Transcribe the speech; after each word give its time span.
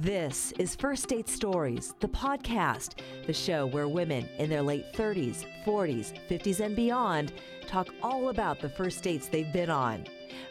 This 0.00 0.52
is 0.58 0.76
First 0.76 1.08
Date 1.08 1.26
Stories, 1.26 1.94
the 2.00 2.08
podcast, 2.08 3.00
the 3.26 3.32
show 3.32 3.64
where 3.64 3.88
women 3.88 4.28
in 4.36 4.50
their 4.50 4.60
late 4.60 4.92
30s, 4.92 5.46
40s, 5.64 6.12
50s, 6.28 6.60
and 6.60 6.76
beyond 6.76 7.32
talk 7.66 7.88
all 8.02 8.28
about 8.28 8.60
the 8.60 8.68
first 8.68 9.02
dates 9.02 9.28
they've 9.28 9.52
been 9.54 9.70
on. 9.70 10.04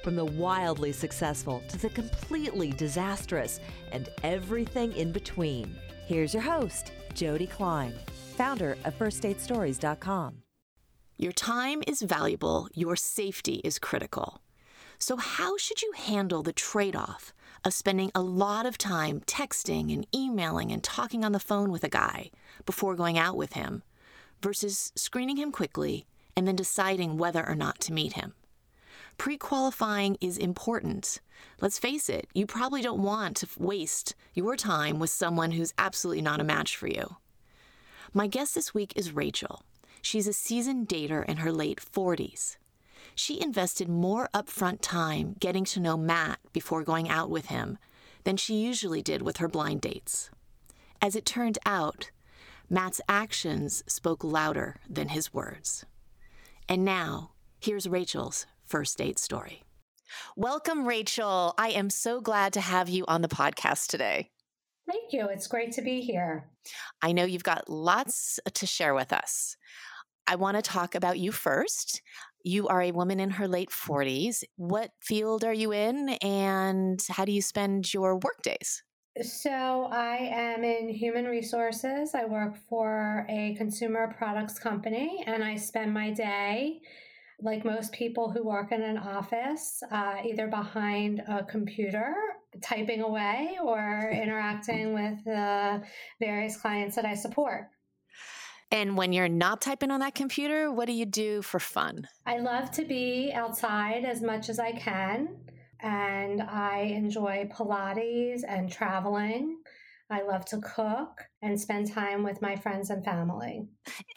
From 0.04 0.16
the 0.16 0.26
wildly 0.26 0.92
successful 0.92 1.62
to 1.68 1.78
the 1.78 1.90
completely 1.90 2.72
disastrous 2.72 3.60
and 3.92 4.10
everything 4.24 4.94
in 4.94 5.12
between. 5.12 5.76
Here's 6.08 6.34
your 6.34 6.44
host, 6.44 6.92
Jody 7.14 7.46
Klein, 7.46 7.94
founder 8.36 8.80
of 8.84 8.98
FirstDateStories.com. 8.98 10.38
Your 11.18 11.34
time 11.34 11.84
is 11.86 12.02
valuable, 12.02 12.68
your 12.74 12.96
safety 12.96 13.62
is 13.64 13.78
critical. 13.78 14.42
So, 14.98 15.18
how 15.18 15.58
should 15.58 15.82
you 15.82 15.92
handle 15.96 16.42
the 16.42 16.54
trade 16.54 16.96
off 16.96 17.34
of 17.64 17.74
spending 17.74 18.12
a 18.14 18.22
lot 18.22 18.66
of 18.66 18.78
time 18.78 19.22
texting 19.22 19.94
and 19.94 20.08
emailing 20.14 20.72
and 20.72 20.84
talking 20.84 21.26
on 21.26 21.32
the 21.32 21.40
phone 21.40 21.72
with 21.72 21.84
a 21.84 21.90
guy 21.90 22.30
before 22.66 22.96
going 22.96 23.18
out 23.18 23.36
with 23.36 23.54
him 23.54 23.84
versus 24.42 24.92
screening 24.96 25.38
him 25.38 25.52
quickly 25.52 26.06
and 26.36 26.48
then 26.48 26.56
deciding 26.56 27.18
whether 27.18 27.46
or 27.48 27.56
not 27.56 27.80
to 27.82 27.94
meet 27.94 28.14
him? 28.14 28.34
Pre 29.18 29.38
qualifying 29.38 30.18
is 30.22 30.38
important. 30.38 31.20
Let's 31.60 31.80
face 31.80 32.10
it, 32.10 32.28
you 32.34 32.46
probably 32.46 32.82
don't 32.82 33.02
want 33.02 33.38
to 33.38 33.48
waste 33.58 34.14
your 34.34 34.56
time 34.56 35.00
with 35.00 35.10
someone 35.10 35.52
who's 35.52 35.74
absolutely 35.78 36.22
not 36.22 36.42
a 36.42 36.46
match 36.46 36.76
for 36.76 36.88
you. 36.88 37.18
My 38.14 38.28
guest 38.28 38.56
this 38.56 38.74
week 38.74 38.94
is 38.96 39.14
Rachel. 39.14 39.64
She's 40.02 40.28
a 40.28 40.34
seasoned 40.34 40.88
dater 40.88 41.26
in 41.26 41.38
her 41.38 41.52
late 41.52 41.82
40s 41.82 42.58
she 43.16 43.42
invested 43.42 43.88
more 43.88 44.30
upfront 44.34 44.80
time 44.82 45.36
getting 45.40 45.64
to 45.66 45.80
know 45.80 45.98
Matt 45.98 46.40
before 46.54 46.84
going 46.84 47.10
out 47.10 47.30
with 47.30 47.48
him 47.48 47.78
than 48.26 48.38
she 48.38 48.56
usually 48.56 49.02
did 49.02 49.22
with 49.22 49.38
her 49.38 49.48
blind 49.48 49.82
dates. 49.82 50.30
As 51.02 51.16
it 51.16 51.26
turned 51.26 51.58
out, 51.66 52.12
Matt's 52.70 53.02
actions 53.08 53.84
spoke 53.88 54.24
louder 54.24 54.78
than 54.90 55.10
his 55.10 55.34
words. 55.34 55.86
And 56.68 56.84
now, 56.84 57.32
here's 57.60 57.88
Rachel's 57.88 58.46
first 58.66 58.98
date 58.98 59.20
story. 59.20 59.64
Welcome, 60.36 60.86
Rachel. 60.88 61.54
I 61.58 61.70
am 61.70 61.90
so 61.90 62.22
glad 62.22 62.54
to 62.54 62.62
have 62.62 62.90
you 62.90 63.06
on 63.08 63.22
the 63.22 63.28
podcast 63.28 63.88
today. 63.88 64.30
Thank 64.88 65.14
you. 65.14 65.28
It's 65.30 65.48
great 65.48 65.72
to 65.74 65.82
be 65.82 66.02
here. 66.02 66.50
I 67.02 67.12
know 67.12 67.24
you've 67.24 67.44
got 67.44 67.70
lots 67.70 68.40
to 68.54 68.66
share 68.66 68.94
with 68.94 69.14
us. 69.14 69.58
I 70.28 70.36
want 70.36 70.58
to 70.58 70.62
talk 70.62 70.96
about 70.96 71.20
you 71.20 71.32
first. 71.32 72.02
You 72.48 72.68
are 72.68 72.84
a 72.84 72.92
woman 72.92 73.20
in 73.20 73.32
her 73.32 73.48
late 73.48 73.72
40s. 73.72 74.44
What 74.56 74.92
field 75.02 75.44
are 75.44 75.54
you 75.54 75.74
in 75.74 76.10
and 76.22 77.02
how 77.10 77.26
do 77.26 77.32
you 77.32 77.42
spend 77.42 77.92
your 77.92 78.18
work 78.18 78.44
days? 78.44 78.84
So, 79.24 79.90
I 79.92 80.18
am 80.32 80.64
in 80.64 80.90
human 80.90 81.26
resources. 81.26 82.14
I 82.14 82.26
work 82.26 82.56
for 82.70 83.26
a 83.30 83.56
consumer 83.56 84.14
products 84.16 84.60
company 84.60 85.24
and 85.26 85.44
I 85.44 85.56
spend 85.56 85.92
my 85.92 86.12
day, 86.12 86.82
like 87.42 87.66
most 87.66 87.92
people 87.94 88.30
who 88.30 88.44
work 88.44 88.72
in 88.72 88.84
an 88.84 89.00
office, 89.00 89.82
uh, 89.92 90.18
either 90.24 90.46
behind 90.46 91.24
a 91.28 91.44
computer 91.46 92.14
typing 92.62 93.02
away 93.02 93.58
or 93.64 94.12
interacting 94.14 94.94
with 94.94 95.24
the 95.26 95.82
various 96.20 96.58
clients 96.58 96.96
that 96.96 97.06
I 97.06 97.16
support. 97.16 97.70
And 98.72 98.98
when 98.98 99.14
you're 99.14 99.30
not 99.30 99.62
typing 99.62 99.92
on 99.92 100.00
that 100.00 100.16
computer, 100.16 100.72
what 100.72 100.88
do 100.88 100.94
you 100.94 101.06
do 101.06 101.42
for 101.42 101.60
fun? 101.60 102.08
I 102.26 102.40
love 102.40 102.72
to 102.72 102.86
be 102.86 103.32
outside 103.34 104.06
as 104.06 104.22
much 104.22 104.50
as 104.50 104.60
I 104.60 104.72
can. 104.72 105.38
And 105.82 106.42
I 106.42 106.80
enjoy 106.96 107.50
Pilates 107.54 108.42
and 108.48 108.72
traveling. 108.72 109.58
I 110.10 110.22
love 110.22 110.46
to 110.46 110.60
cook 110.60 111.22
and 111.42 111.60
spend 111.60 111.92
time 111.92 112.24
with 112.24 112.42
my 112.42 112.56
friends 112.56 112.90
and 112.90 113.04
family. 113.04 113.68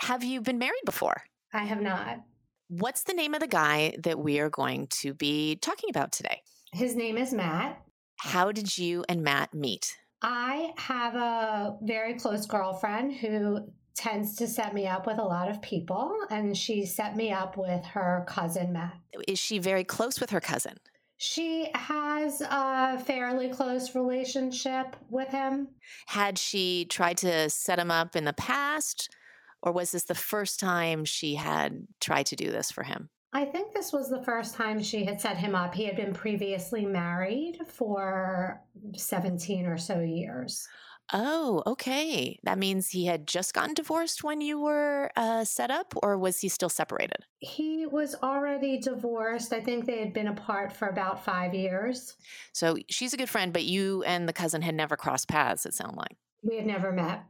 Have 0.01 0.25
you 0.25 0.41
been 0.41 0.59
married 0.59 0.85
before? 0.85 1.23
I 1.53 1.65
have 1.65 1.81
not. 1.81 2.21
What's 2.69 3.05
the 3.05 3.15
name 3.15 3.35
of 3.35 3.41
the 3.41 3.47
guy 3.47 3.95
that 4.03 4.19
we 4.19 4.39
are 4.41 4.51
going 4.51 4.89
to 5.01 5.15
be 5.15 5.57
talking 5.57 5.89
about 5.89 6.13
today? 6.13 6.43
His 6.73 6.95
name 6.95 7.17
is 7.17 7.33
Matt. 7.33 7.81
How 8.19 8.53
did 8.53 8.77
you 8.77 9.05
and 9.09 9.23
Matt 9.23 9.55
meet? 9.55 9.97
I 10.21 10.73
have 10.77 11.15
a 11.15 11.77
very 11.83 12.15
close 12.15 12.45
girlfriend 12.45 13.15
who 13.15 13.61
tends 13.99 14.37
to 14.37 14.47
set 14.47 14.73
me 14.73 14.87
up 14.87 15.07
with 15.07 15.19
a 15.19 15.25
lot 15.25 15.51
of 15.51 15.61
people, 15.61 16.17
and 16.31 16.57
she 16.57 16.87
set 16.87 17.17
me 17.17 17.33
up 17.33 17.57
with 17.57 17.85
her 17.85 18.25
cousin, 18.29 18.73
Matt. 18.73 18.95
Is 19.27 19.41
she 19.41 19.59
very 19.59 19.83
close 19.83 20.21
with 20.21 20.31
her 20.31 20.41
cousin? 20.41 20.79
She 21.17 21.69
has 21.75 22.41
a 22.41 23.03
fairly 23.05 23.49
close 23.49 23.97
relationship 23.97 24.95
with 25.11 25.29
him. 25.31 25.69
Had 26.07 26.39
she 26.39 26.85
tried 26.85 27.19
to 27.19 27.51
set 27.51 27.81
him 27.81 27.91
up 27.91 28.15
in 28.15 28.25
the 28.25 28.33
past, 28.33 29.11
or 29.63 29.73
was 29.73 29.91
this 29.91 30.05
the 30.05 30.15
first 30.15 30.61
time 30.61 31.05
she 31.05 31.35
had 31.35 31.89
tried 32.01 32.27
to 32.27 32.37
do 32.37 32.53
this 32.53 32.71
for 32.71 32.85
him? 32.85 33.09
I 33.33 33.45
think 33.45 33.75
this 33.75 33.93
was 33.93 34.09
the 34.09 34.23
first 34.23 34.55
time 34.55 34.81
she 34.81 35.05
had 35.05 35.21
set 35.21 35.37
him 35.37 35.57
up. 35.57 35.75
He 35.75 35.85
had 35.85 35.97
been 35.97 36.15
previously 36.15 36.87
married 36.87 37.59
for 37.67 38.63
17 38.95 39.67
or 39.67 39.77
so 39.77 40.01
years. 40.01 40.67
Oh, 41.13 41.63
okay. 41.67 42.39
That 42.43 42.59
means 42.59 42.91
he 42.91 43.07
had 43.07 43.27
just 43.27 43.55
gotten 43.55 43.75
divorced 43.75 44.23
when 44.23 44.41
you 44.41 44.61
were 44.61 45.11
uh, 45.17 45.45
set 45.45 45.71
up, 45.71 45.95
or 46.03 46.19
was 46.19 46.41
he 46.41 46.49
still 46.49 46.69
separated? 46.69 47.25
He 47.41 47.87
was 47.87 48.15
already 48.23 48.79
divorced. 48.79 49.53
I 49.53 49.61
think 49.61 49.87
they 49.87 50.01
had 50.01 50.13
been 50.13 50.29
apart 50.29 50.73
for 50.73 50.89
about 50.89 51.25
five 51.25 51.55
years. 51.55 52.17
So 52.53 52.77
she's 52.91 53.15
a 53.15 53.17
good 53.17 53.31
friend, 53.31 53.53
but 53.53 53.65
you 53.65 54.03
and 54.03 54.29
the 54.29 54.33
cousin 54.33 54.61
had 54.63 54.75
never 54.75 54.97
crossed 54.97 55.29
paths, 55.29 55.65
it 55.65 55.75
sounded 55.75 55.97
like. 55.97 56.17
We 56.43 56.57
had 56.57 56.67
never 56.67 56.93
met. 56.93 57.25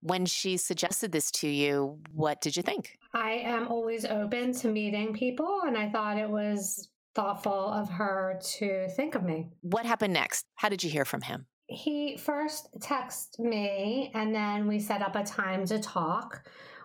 When 0.00 0.26
she 0.26 0.56
suggested 0.56 1.12
this 1.12 1.30
to 1.32 1.48
you, 1.48 1.98
what 2.12 2.40
did 2.40 2.56
you 2.56 2.62
think? 2.62 2.96
I 3.12 3.32
am 3.32 3.68
always 3.68 4.04
open 4.04 4.52
to 4.54 4.68
meeting 4.68 5.12
people, 5.12 5.62
and 5.66 5.76
I 5.76 5.90
thought 5.90 6.18
it 6.18 6.30
was 6.30 6.88
thoughtful 7.14 7.52
of 7.52 7.90
her 7.90 8.38
to 8.58 8.88
think 8.90 9.16
of 9.16 9.24
me. 9.24 9.48
What 9.62 9.84
happened 9.84 10.14
next? 10.14 10.46
How 10.54 10.68
did 10.68 10.84
you 10.84 10.90
hear 10.90 11.04
from 11.04 11.22
him? 11.22 11.46
He 11.68 12.16
first 12.16 12.68
texted 12.80 13.40
me 13.40 14.10
and 14.14 14.34
then 14.34 14.66
we 14.66 14.80
set 14.80 15.02
up 15.02 15.14
a 15.14 15.22
time 15.22 15.66
to 15.66 15.78
talk 15.78 16.42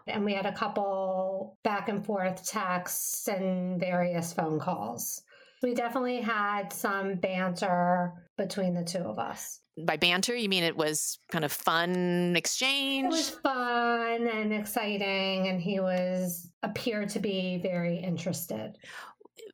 and 0.07 0.25
we 0.25 0.33
had 0.33 0.45
a 0.45 0.51
couple 0.51 1.57
back 1.63 1.87
and 1.87 2.05
forth 2.05 2.45
texts 2.45 3.27
and 3.29 3.79
various 3.79 4.33
phone 4.33 4.59
calls. 4.59 5.21
We 5.61 5.73
definitely 5.73 6.19
had 6.19 6.73
some 6.73 7.15
banter 7.15 8.11
between 8.37 8.73
the 8.73 8.83
two 8.83 8.99
of 8.99 9.17
us. 9.17 9.61
By 9.77 9.95
banter, 9.95 10.35
you 10.35 10.49
mean 10.49 10.65
it 10.65 10.75
was 10.75 11.17
kind 11.31 11.45
of 11.45 11.51
fun 11.53 12.35
exchange? 12.35 13.05
It 13.05 13.11
was 13.11 13.29
fun 13.29 14.27
and 14.27 14.53
exciting, 14.53 15.47
and 15.47 15.59
he 15.61 15.79
was 15.79 16.51
appeared 16.61 17.09
to 17.09 17.19
be 17.19 17.59
very 17.63 17.97
interested. 17.97 18.77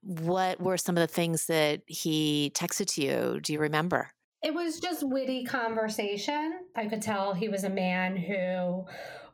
What 0.01 0.59
were 0.59 0.77
some 0.77 0.97
of 0.97 1.01
the 1.01 1.13
things 1.13 1.45
that 1.45 1.83
he 1.85 2.51
texted 2.55 2.87
to 2.95 3.01
you? 3.03 3.39
Do 3.39 3.53
you 3.53 3.59
remember? 3.59 4.09
It 4.41 4.53
was 4.53 4.79
just 4.79 5.03
witty 5.03 5.43
conversation. 5.43 6.61
I 6.75 6.87
could 6.87 7.01
tell 7.01 7.33
he 7.33 7.49
was 7.49 7.65
a 7.65 7.69
man 7.69 8.15
who 8.15 8.85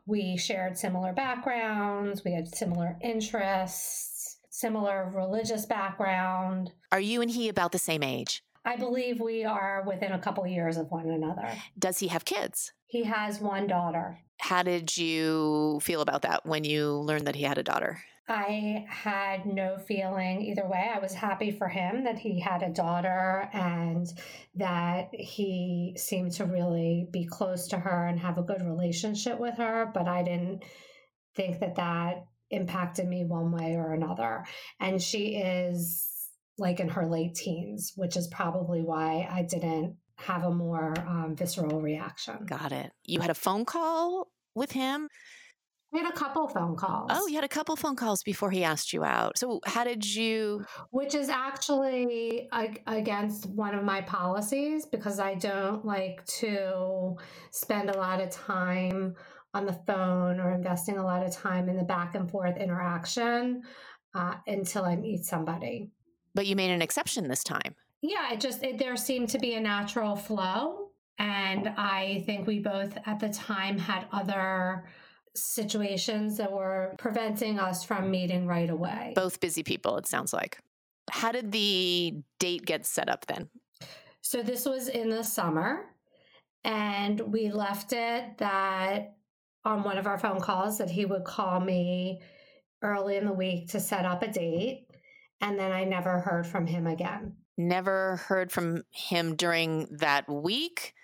we 0.04 0.36
shared 0.36 0.76
similar 0.76 1.12
backgrounds, 1.12 2.24
we 2.24 2.32
had 2.32 2.52
similar 2.54 2.96
interests, 3.02 4.38
similar 4.50 5.12
religious 5.14 5.66
background. 5.66 6.72
Are 6.92 7.00
you 7.00 7.22
and 7.22 7.30
he 7.30 7.48
about 7.48 7.72
the 7.72 7.78
same 7.78 8.02
age? 8.02 8.42
I 8.64 8.76
believe 8.76 9.20
we 9.20 9.44
are 9.44 9.84
within 9.86 10.12
a 10.12 10.18
couple 10.18 10.44
years 10.46 10.76
of 10.76 10.90
one 10.90 11.08
another. 11.08 11.48
Does 11.78 11.98
he 11.98 12.08
have 12.08 12.24
kids? 12.24 12.72
He 12.86 13.04
has 13.04 13.40
one 13.40 13.68
daughter. 13.68 14.18
How 14.40 14.62
did 14.62 14.96
you 14.96 15.78
feel 15.82 16.00
about 16.00 16.22
that 16.22 16.44
when 16.46 16.64
you 16.64 16.92
learned 16.92 17.26
that 17.26 17.36
he 17.36 17.44
had 17.44 17.58
a 17.58 17.62
daughter? 17.62 18.00
I 18.28 18.84
had 18.88 19.46
no 19.46 19.78
feeling 19.78 20.42
either 20.42 20.66
way. 20.66 20.90
I 20.92 20.98
was 20.98 21.14
happy 21.14 21.52
for 21.52 21.68
him 21.68 22.04
that 22.04 22.18
he 22.18 22.40
had 22.40 22.62
a 22.62 22.72
daughter 22.72 23.48
and 23.52 24.06
that 24.56 25.10
he 25.12 25.94
seemed 25.96 26.32
to 26.32 26.44
really 26.44 27.06
be 27.12 27.24
close 27.24 27.68
to 27.68 27.78
her 27.78 28.06
and 28.06 28.18
have 28.18 28.38
a 28.38 28.42
good 28.42 28.62
relationship 28.62 29.38
with 29.38 29.54
her. 29.58 29.90
But 29.94 30.08
I 30.08 30.24
didn't 30.24 30.64
think 31.36 31.60
that 31.60 31.76
that 31.76 32.26
impacted 32.50 33.06
me 33.06 33.24
one 33.24 33.52
way 33.52 33.74
or 33.74 33.92
another. 33.92 34.44
And 34.80 35.00
she 35.00 35.36
is 35.36 36.10
like 36.58 36.80
in 36.80 36.88
her 36.88 37.06
late 37.06 37.36
teens, 37.36 37.92
which 37.94 38.16
is 38.16 38.26
probably 38.26 38.82
why 38.82 39.28
I 39.30 39.42
didn't 39.42 39.96
have 40.16 40.42
a 40.44 40.50
more 40.50 40.94
um, 41.06 41.36
visceral 41.36 41.80
reaction. 41.80 42.44
Got 42.46 42.72
it. 42.72 42.90
You 43.04 43.20
had 43.20 43.30
a 43.30 43.34
phone 43.34 43.64
call 43.64 44.32
with 44.54 44.72
him? 44.72 45.08
We 45.92 46.00
had 46.00 46.10
a 46.12 46.16
couple 46.16 46.48
phone 46.48 46.76
calls. 46.76 47.10
Oh, 47.12 47.26
you 47.26 47.36
had 47.36 47.44
a 47.44 47.48
couple 47.48 47.76
phone 47.76 47.96
calls 47.96 48.22
before 48.22 48.50
he 48.50 48.64
asked 48.64 48.92
you 48.92 49.04
out. 49.04 49.38
So, 49.38 49.60
how 49.64 49.84
did 49.84 50.04
you? 50.04 50.64
Which 50.90 51.14
is 51.14 51.28
actually 51.28 52.48
against 52.86 53.46
one 53.46 53.74
of 53.74 53.84
my 53.84 54.00
policies 54.02 54.84
because 54.84 55.20
I 55.20 55.34
don't 55.34 55.84
like 55.84 56.24
to 56.40 57.16
spend 57.50 57.90
a 57.90 57.96
lot 57.96 58.20
of 58.20 58.30
time 58.30 59.14
on 59.54 59.64
the 59.64 59.72
phone 59.86 60.40
or 60.40 60.52
investing 60.52 60.98
a 60.98 61.04
lot 61.04 61.24
of 61.24 61.32
time 61.32 61.68
in 61.68 61.76
the 61.76 61.84
back 61.84 62.14
and 62.14 62.30
forth 62.30 62.56
interaction 62.58 63.62
uh, 64.14 64.34
until 64.46 64.84
I 64.84 64.96
meet 64.96 65.24
somebody. 65.24 65.90
But 66.34 66.46
you 66.46 66.56
made 66.56 66.70
an 66.70 66.82
exception 66.82 67.28
this 67.28 67.44
time. 67.44 67.74
Yeah, 68.02 68.32
it 68.32 68.40
just 68.40 68.62
it, 68.62 68.78
there 68.78 68.96
seemed 68.96 69.30
to 69.30 69.38
be 69.38 69.54
a 69.54 69.60
natural 69.60 70.16
flow 70.16 70.90
And 71.18 71.68
I 71.76 72.22
think 72.26 72.46
we 72.46 72.58
both 72.58 72.98
at 73.06 73.20
the 73.20 73.30
time 73.30 73.78
had 73.78 74.06
other 74.12 74.84
situations 75.36 76.36
that 76.38 76.50
were 76.50 76.94
preventing 76.98 77.58
us 77.58 77.84
from 77.84 78.10
meeting 78.10 78.46
right 78.46 78.70
away. 78.70 79.12
Both 79.14 79.40
busy 79.40 79.62
people, 79.62 79.96
it 79.98 80.06
sounds 80.06 80.32
like. 80.32 80.58
How 81.10 81.32
did 81.32 81.52
the 81.52 82.14
date 82.38 82.64
get 82.64 82.84
set 82.86 83.08
up 83.08 83.26
then? 83.26 83.48
So 84.22 84.42
this 84.42 84.64
was 84.66 84.88
in 84.88 85.08
the 85.08 85.22
summer, 85.22 85.84
and 86.64 87.20
we 87.20 87.50
left 87.50 87.92
it 87.92 88.38
that 88.38 89.14
on 89.64 89.84
one 89.84 89.98
of 89.98 90.06
our 90.06 90.18
phone 90.18 90.40
calls 90.40 90.78
that 90.78 90.90
he 90.90 91.04
would 91.04 91.24
call 91.24 91.60
me 91.60 92.20
early 92.82 93.16
in 93.16 93.24
the 93.24 93.32
week 93.32 93.68
to 93.68 93.80
set 93.80 94.04
up 94.04 94.22
a 94.22 94.28
date. 94.28 94.86
And 95.40 95.58
then 95.58 95.70
I 95.70 95.84
never 95.84 96.18
heard 96.18 96.46
from 96.46 96.66
him 96.66 96.86
again. 96.86 97.34
Never 97.58 98.16
heard 98.16 98.50
from 98.50 98.82
him 98.90 99.36
during 99.36 99.86
that 99.98 100.28
week? 100.28 100.94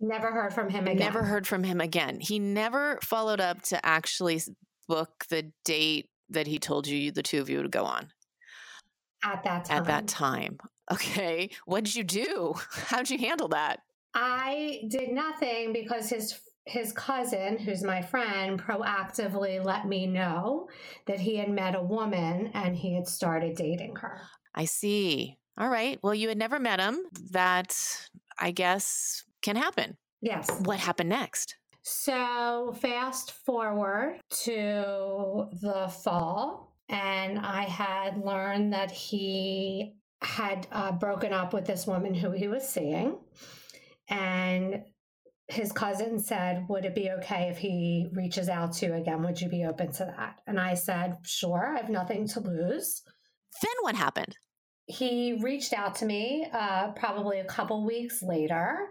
Never 0.00 0.32
heard 0.32 0.52
from 0.52 0.68
him 0.68 0.86
again. 0.86 0.98
Never 0.98 1.22
heard 1.22 1.46
from 1.46 1.64
him 1.64 1.80
again. 1.80 2.20
He 2.20 2.38
never 2.38 2.98
followed 3.02 3.40
up 3.40 3.62
to 3.62 3.84
actually 3.84 4.40
book 4.88 5.24
the 5.30 5.50
date 5.64 6.10
that 6.30 6.46
he 6.46 6.58
told 6.58 6.86
you 6.86 7.10
the 7.10 7.22
two 7.22 7.40
of 7.40 7.48
you 7.48 7.58
would 7.58 7.70
go 7.70 7.84
on. 7.84 8.08
At 9.24 9.42
that 9.44 9.64
time. 9.64 9.76
At 9.78 9.84
that 9.86 10.06
time. 10.06 10.58
Okay. 10.88 11.50
What 11.64 11.82
did 11.82 11.96
you 11.96 12.04
do? 12.04 12.54
How 12.70 12.98
did 12.98 13.10
you 13.10 13.18
handle 13.18 13.48
that? 13.48 13.80
I 14.14 14.82
did 14.88 15.10
nothing 15.10 15.72
because 15.72 16.08
his 16.08 16.38
his 16.64 16.92
cousin, 16.92 17.58
who's 17.58 17.82
my 17.82 18.02
friend, 18.02 18.62
proactively 18.62 19.64
let 19.64 19.86
me 19.86 20.06
know 20.06 20.68
that 21.06 21.18
he 21.18 21.36
had 21.38 21.50
met 21.50 21.74
a 21.74 21.82
woman 21.82 22.52
and 22.54 22.76
he 22.76 22.94
had 22.94 23.08
started 23.08 23.56
dating 23.56 23.96
her. 23.96 24.20
I 24.54 24.64
see. 24.64 25.38
All 25.58 25.68
right. 25.68 25.98
Well, 26.02 26.14
you 26.14 26.28
had 26.28 26.38
never 26.38 26.58
met 26.58 26.80
him. 26.80 27.00
That, 27.30 27.76
I 28.38 28.50
guess, 28.50 29.24
can 29.46 29.56
happen. 29.56 29.96
Yes. 30.20 30.50
What 30.64 30.80
happened 30.80 31.08
next? 31.08 31.54
So, 31.82 32.74
fast 32.80 33.30
forward 33.30 34.18
to 34.42 35.46
the 35.62 35.88
fall, 36.02 36.74
and 36.88 37.38
I 37.38 37.62
had 37.62 38.18
learned 38.18 38.72
that 38.72 38.90
he 38.90 39.94
had 40.20 40.66
uh, 40.72 40.92
broken 40.92 41.32
up 41.32 41.52
with 41.52 41.64
this 41.64 41.86
woman 41.86 42.12
who 42.12 42.32
he 42.32 42.48
was 42.48 42.68
seeing. 42.68 43.18
And 44.08 44.82
his 45.46 45.70
cousin 45.70 46.18
said, 46.18 46.66
Would 46.68 46.84
it 46.84 46.96
be 46.96 47.10
okay 47.18 47.48
if 47.48 47.58
he 47.58 48.08
reaches 48.12 48.48
out 48.48 48.72
to 48.74 48.86
you 48.86 48.94
again? 48.94 49.22
Would 49.22 49.40
you 49.40 49.48
be 49.48 49.64
open 49.64 49.92
to 49.92 50.06
that? 50.16 50.40
And 50.48 50.58
I 50.58 50.74
said, 50.74 51.18
Sure, 51.22 51.72
I 51.72 51.80
have 51.80 51.90
nothing 51.90 52.26
to 52.28 52.40
lose. 52.40 53.02
Then 53.62 53.74
what 53.82 53.94
happened? 53.94 54.36
He 54.86 55.38
reached 55.40 55.72
out 55.72 55.94
to 55.96 56.04
me 56.04 56.48
uh, 56.52 56.92
probably 56.92 57.38
a 57.38 57.44
couple 57.44 57.86
weeks 57.86 58.22
later, 58.22 58.88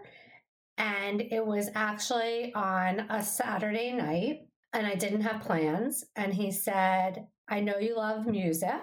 and 0.78 1.20
it 1.20 1.44
was 1.44 1.70
actually 1.74 2.52
on 2.54 3.00
a 3.10 3.22
Saturday 3.22 3.92
night, 3.92 4.48
and 4.72 4.86
I 4.86 4.94
didn't 4.94 5.22
have 5.22 5.42
plans. 5.42 6.04
And 6.16 6.34
he 6.34 6.50
said, 6.50 7.26
I 7.48 7.60
know 7.60 7.78
you 7.78 7.96
love 7.96 8.26
music. 8.26 8.82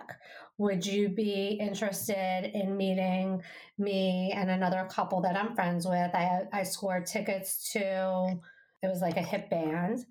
Would 0.57 0.86
you 0.86 1.10
be 1.10 1.57
interested 1.60 2.51
in 2.54 2.78
meeting 2.78 3.42
me 3.78 4.34
and 4.36 4.50
another 4.50 4.88
couple 4.90 5.22
that 5.22 5.36
I'm 5.36 5.56
friends 5.56 5.86
with? 5.86 6.13
I, 6.13 6.44
I 6.54 6.63
scored 6.63 7.06
tickets 7.06 7.72
to, 7.74 8.39
it 8.81 8.88
was 8.88 9.01
like 9.01 9.18
a 9.18 9.22
hip 9.22 9.50
band. 9.50 10.06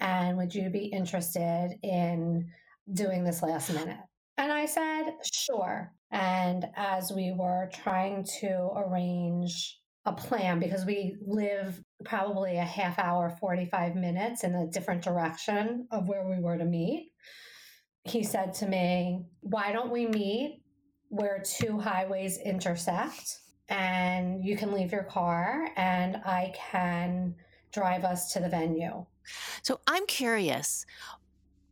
And 0.00 0.36
would 0.36 0.54
you 0.54 0.68
be 0.70 0.86
interested 0.86 1.78
in 1.82 2.50
doing 2.92 3.22
this 3.22 3.42
last 3.42 3.72
minute? 3.72 4.00
And 4.36 4.50
I 4.50 4.66
said, 4.66 5.12
sure. 5.22 5.92
And 6.10 6.66
as 6.74 7.12
we 7.12 7.32
were 7.38 7.70
trying 7.72 8.24
to 8.40 8.70
arrange 8.76 9.78
a 10.04 10.12
plan, 10.12 10.58
because 10.58 10.84
we 10.84 11.16
live 11.24 11.80
probably 12.04 12.56
a 12.56 12.64
half 12.64 12.98
hour, 12.98 13.30
45 13.40 13.94
minutes 13.94 14.44
in 14.44 14.54
a 14.54 14.66
different 14.66 15.02
direction 15.02 15.86
of 15.90 16.08
where 16.08 16.28
we 16.28 16.40
were 16.40 16.58
to 16.58 16.64
meet, 16.64 17.12
he 18.04 18.24
said 18.24 18.52
to 18.54 18.66
me, 18.66 19.24
Why 19.40 19.72
don't 19.72 19.92
we 19.92 20.06
meet 20.06 20.62
where 21.08 21.42
two 21.44 21.78
highways 21.78 22.38
intersect? 22.38 23.38
And 23.68 24.44
you 24.44 24.56
can 24.56 24.72
leave 24.72 24.92
your 24.92 25.04
car 25.04 25.68
and 25.76 26.16
I 26.16 26.52
can 26.70 27.34
drive 27.72 28.04
us 28.04 28.32
to 28.32 28.40
the 28.40 28.48
venue. 28.48 29.06
So 29.62 29.80
I'm 29.86 30.06
curious 30.06 30.84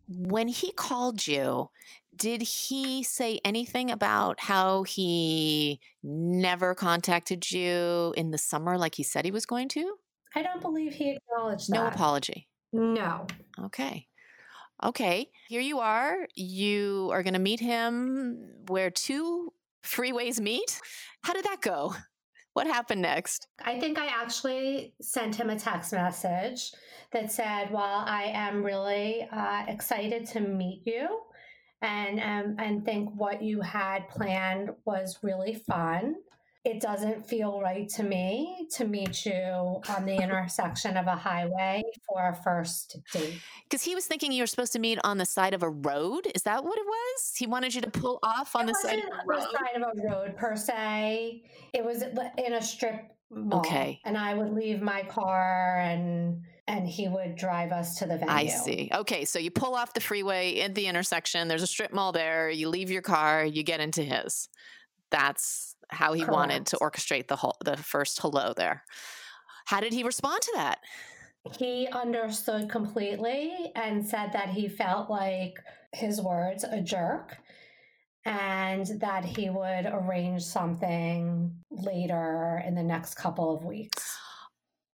when 0.09 0.49
he 0.49 0.73
called 0.73 1.27
you, 1.27 1.71
did 2.21 2.43
he 2.43 3.03
say 3.03 3.41
anything 3.45 3.91
about 3.91 4.39
how 4.39 4.85
he 4.85 5.81
never 6.05 6.77
contacted 6.77 7.51
you 7.51 8.15
in 8.17 8.31
the 8.31 8.39
summer 8.39 8.79
like 8.79 8.95
he 8.95 9.03
said 9.03 9.25
he 9.25 9.33
was 9.33 9.47
going 9.47 9.69
to? 9.71 9.97
I 10.37 10.43
don't 10.43 10.61
believe 10.61 10.93
he 10.93 11.17
acknowledged 11.17 11.69
no 11.69 11.79
that. 11.79 11.83
No 11.83 11.89
apology. 11.89 12.47
No. 12.73 13.27
Okay 13.65 14.07
okay, 14.83 15.31
here 15.49 15.61
you 15.61 15.81
are. 15.81 16.27
You 16.35 17.11
are 17.13 17.23
going 17.23 17.35
to 17.35 17.41
meet 17.41 17.61
him 17.61 18.39
where 18.69 18.91
two 18.91 19.53
freeways 19.85 20.41
meet. 20.41 20.81
How 21.23 21.33
did 21.33 21.45
that 21.45 21.61
go? 21.61 21.95
What 22.53 22.67
happened 22.67 23.03
next? 23.03 23.47
I 23.65 23.79
think 23.79 23.99
I 23.99 24.07
actually 24.07 24.95
sent 25.01 25.37
him 25.37 25.51
a 25.51 25.59
text 25.59 25.93
message 25.93 26.73
that 27.13 27.31
said, 27.31 27.71
"Well, 27.71 28.03
I 28.07 28.25
am 28.25 28.65
really 28.65 29.27
uh, 29.31 29.65
excited 29.69 30.27
to 30.29 30.41
meet 30.41 30.83
you, 30.85 31.21
and 31.83 32.21
um, 32.21 32.57
and 32.59 32.85
think 32.85 33.11
what 33.15 33.43
you 33.43 33.61
had 33.61 34.09
planned 34.09 34.71
was 34.85 35.19
really 35.23 35.55
fun 35.55 36.17
it 36.65 36.81
doesn't 36.81 37.27
feel 37.27 37.61
right 37.61 37.89
to 37.89 38.03
me 38.03 38.67
to 38.73 38.85
meet 38.85 39.25
you 39.25 39.81
on 39.89 40.05
the 40.05 40.15
intersection 40.15 40.99
of 40.99 41.07
a 41.07 41.17
highway 41.17 41.83
for 42.07 42.29
a 42.29 42.35
first 42.35 42.99
date. 43.13 43.41
Because 43.65 43.83
he 43.83 43.95
was 43.95 44.07
thinking 44.07 44.31
you 44.31 44.43
were 44.43 44.47
supposed 44.47 44.73
to 44.75 44.79
meet 44.79 44.99
on 45.03 45.17
the 45.17 45.25
side 45.25 45.55
of 45.55 45.63
a 45.63 45.71
road. 45.71 46.27
Is 46.35 46.43
that 46.43 46.63
what 46.63 46.77
it 46.77 46.85
was? 46.85 47.35
He 47.35 47.47
wanted 47.47 47.75
you 47.75 47.81
to 47.81 47.91
pull 47.91 48.19
off 48.23 48.55
on 48.55 48.67
the 48.67 48.75
side 48.75 48.99
of 48.99 49.05
a 49.05 49.27
road. 49.27 49.41
side 49.41 49.77
of 49.77 49.83
a 49.83 50.09
road 50.09 50.37
per 50.37 50.55
se. 50.55 51.45
It 51.73 51.83
was 51.83 52.03
in 52.37 52.53
a 52.53 52.61
strip 52.61 53.11
mall. 53.31 53.61
Okay. 53.61 53.99
And 54.05 54.19
I 54.19 54.35
would 54.35 54.53
leave 54.53 54.83
my 54.83 55.03
car 55.05 55.79
and 55.79 56.43
and 56.71 56.87
he 56.89 57.09
would 57.09 57.35
drive 57.35 57.73
us 57.73 57.97
to 57.97 58.07
the 58.07 58.17
venue. 58.17 58.33
I 58.33 58.47
see. 58.47 58.91
Okay, 58.95 59.25
so 59.25 59.41
you 59.41 59.51
pull 59.51 59.75
off 59.75 59.93
the 59.93 60.01
freeway 60.01 60.61
at 60.61 60.77
the 60.77 60.87
intersection. 60.87 61.49
There's 61.49 61.65
a 61.65 61.67
strip 61.67 61.93
mall 61.93 62.13
there. 62.13 62.49
You 62.49 62.69
leave 62.69 62.93
your 62.93 63.03
car. 63.03 63.45
You 63.45 63.65
get 63.65 63.81
into 63.81 64.03
his. 64.05 64.49
That's 65.11 65.75
how 65.89 66.13
he 66.13 66.21
Correct. 66.21 66.33
wanted 66.33 66.67
to 66.67 66.77
orchestrate 66.77 67.27
the 67.27 67.35
whole, 67.35 67.57
the 67.65 67.77
first 67.77 68.21
hello 68.21 68.55
there. 68.57 68.85
How 69.67 69.81
did 69.81 69.93
he 69.93 70.05
respond 70.05 70.43
to 70.43 70.53
that? 70.55 70.79
He 71.59 71.89
understood 71.89 72.71
completely 72.71 73.73
and 73.75 74.07
said 74.07 74.33
that 74.33 74.51
he 74.51 74.69
felt 74.69 75.11
like 75.11 75.55
his 75.93 76.21
words 76.21 76.63
a 76.63 76.81
jerk 76.81 77.37
and 78.25 78.87
that 79.01 79.25
he 79.25 79.51
would 79.51 79.87
arrange 79.87 80.43
something 80.43 81.53
later 81.73 82.63
in 82.65 82.77
the 82.77 82.83
next 82.85 83.15
couple 83.15 83.57
of 83.57 83.65
weeks. 83.65 84.17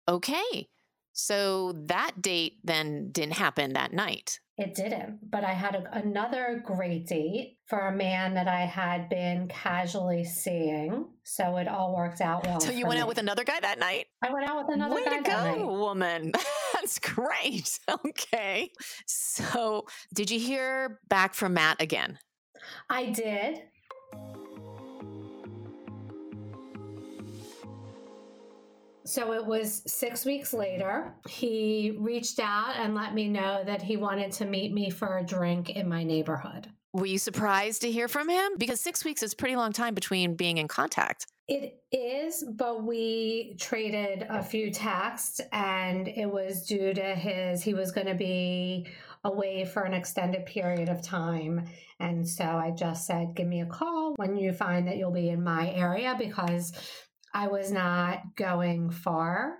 Okay. 0.06 0.68
So 1.14 1.72
that 1.86 2.20
date 2.20 2.58
then 2.64 3.10
didn't 3.12 3.34
happen 3.34 3.72
that 3.74 3.92
night. 3.92 4.40
It 4.56 4.74
didn't, 4.74 5.30
but 5.30 5.42
I 5.42 5.52
had 5.52 5.74
a, 5.74 5.98
another 5.98 6.62
great 6.64 7.06
date 7.06 7.58
for 7.66 7.88
a 7.88 7.92
man 7.92 8.34
that 8.34 8.46
I 8.46 8.60
had 8.60 9.08
been 9.08 9.48
casually 9.48 10.24
seeing. 10.24 11.06
So 11.24 11.56
it 11.56 11.66
all 11.66 11.94
worked 11.94 12.20
out 12.20 12.46
well. 12.46 12.60
So 12.60 12.70
you 12.70 12.86
went 12.86 12.98
me. 12.98 13.02
out 13.02 13.08
with 13.08 13.18
another 13.18 13.42
guy 13.42 13.58
that 13.60 13.78
night? 13.78 14.06
I 14.22 14.32
went 14.32 14.48
out 14.48 14.64
with 14.64 14.74
another 14.74 14.94
Way 14.96 15.04
guy. 15.04 15.16
to 15.18 15.58
go, 15.58 15.66
woman. 15.78 16.32
That's 16.74 16.98
great. 16.98 17.78
Okay. 18.06 18.70
So 19.06 19.86
did 20.12 20.30
you 20.30 20.38
hear 20.38 21.00
back 21.08 21.34
from 21.34 21.54
Matt 21.54 21.80
again? 21.80 22.18
I 22.90 23.06
did. 23.06 23.62
So 29.06 29.32
it 29.32 29.44
was 29.44 29.82
six 29.86 30.24
weeks 30.24 30.50
mm-hmm. 30.50 30.58
later. 30.58 31.14
He 31.28 31.96
reached 31.98 32.40
out 32.40 32.74
and 32.76 32.94
let 32.94 33.14
me 33.14 33.28
know 33.28 33.62
that 33.64 33.82
he 33.82 33.96
wanted 33.96 34.32
to 34.32 34.44
meet 34.44 34.72
me 34.72 34.90
for 34.90 35.18
a 35.18 35.24
drink 35.24 35.70
in 35.70 35.88
my 35.88 36.04
neighborhood. 36.04 36.68
Were 36.92 37.06
you 37.06 37.18
surprised 37.18 37.82
to 37.82 37.90
hear 37.90 38.06
from 38.06 38.28
him? 38.28 38.52
Because 38.56 38.80
six 38.80 39.04
weeks 39.04 39.22
is 39.22 39.32
a 39.32 39.36
pretty 39.36 39.56
long 39.56 39.72
time 39.72 39.94
between 39.94 40.36
being 40.36 40.58
in 40.58 40.68
contact. 40.68 41.26
It 41.48 41.82
is, 41.92 42.44
but 42.56 42.84
we 42.84 43.56
traded 43.58 44.26
a 44.30 44.42
few 44.42 44.70
texts, 44.70 45.42
and 45.52 46.08
it 46.08 46.24
was 46.24 46.64
due 46.64 46.94
to 46.94 47.02
his, 47.02 47.62
he 47.62 47.74
was 47.74 47.92
going 47.92 48.06
to 48.06 48.14
be 48.14 48.86
away 49.24 49.64
for 49.64 49.82
an 49.82 49.92
extended 49.92 50.46
period 50.46 50.88
of 50.88 51.02
time. 51.02 51.66
And 52.00 52.26
so 52.26 52.44
I 52.44 52.70
just 52.70 53.06
said, 53.06 53.34
give 53.34 53.46
me 53.46 53.60
a 53.60 53.66
call 53.66 54.14
when 54.16 54.36
you 54.36 54.52
find 54.52 54.86
that 54.88 54.96
you'll 54.96 55.10
be 55.10 55.28
in 55.28 55.42
my 55.42 55.70
area 55.72 56.14
because 56.18 56.72
I 57.34 57.48
was 57.48 57.72
not 57.72 58.36
going 58.36 58.90
far 58.90 59.58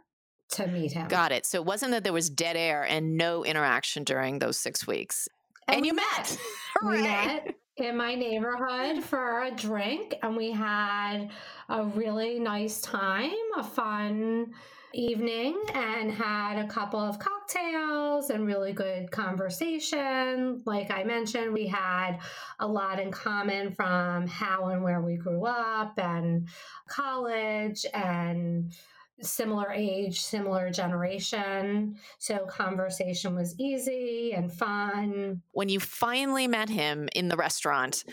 to 0.50 0.66
meet 0.68 0.92
him. 0.92 1.08
Got 1.08 1.32
it. 1.32 1.44
So 1.44 1.58
it 1.58 1.64
wasn't 1.64 1.90
that 1.90 2.04
there 2.04 2.12
was 2.12 2.30
dead 2.30 2.56
air 2.56 2.84
and 2.84 3.16
no 3.16 3.44
interaction 3.44 4.04
during 4.04 4.38
those 4.38 4.56
six 4.56 4.86
weeks. 4.86 5.28
And, 5.66 5.78
and 5.78 5.86
you 5.86 5.94
met. 5.94 6.06
met. 6.16 6.38
we 6.84 7.02
met. 7.02 7.54
in 7.76 7.96
my 7.96 8.14
neighborhood 8.14 9.02
for 9.02 9.42
a 9.42 9.50
drink 9.50 10.14
and 10.22 10.36
we 10.36 10.52
had 10.52 11.30
a 11.68 11.84
really 11.84 12.38
nice 12.38 12.80
time, 12.80 13.32
a 13.56 13.64
fun 13.64 14.54
evening, 14.94 15.60
and 15.74 16.10
had 16.10 16.58
a 16.58 16.68
couple 16.68 17.00
of 17.00 17.18
cocktails 17.18 18.30
and 18.30 18.46
really 18.46 18.72
good 18.72 19.10
conversation. 19.10 20.62
Like 20.64 20.90
I 20.90 21.04
mentioned, 21.04 21.52
we 21.52 21.66
had 21.66 22.18
a 22.58 22.66
lot 22.66 23.00
in 23.00 23.10
common 23.10 23.72
from 23.72 24.26
how 24.26 24.68
and 24.68 24.82
where 24.82 25.02
we 25.02 25.16
grew 25.16 25.44
up 25.44 25.98
and 25.98 26.48
college 26.88 27.84
and 27.92 28.72
similar 29.20 29.70
age, 29.70 30.20
similar 30.20 30.70
generation. 30.70 31.96
So 32.18 32.46
conversation 32.46 33.34
was 33.34 33.54
easy 33.58 34.32
and 34.32 34.52
fun. 34.52 35.42
When 35.52 35.68
you 35.68 35.80
finally 35.80 36.48
met 36.48 36.68
him 36.68 37.08
in 37.14 37.28
the 37.28 37.36
restaurant, 37.36 38.04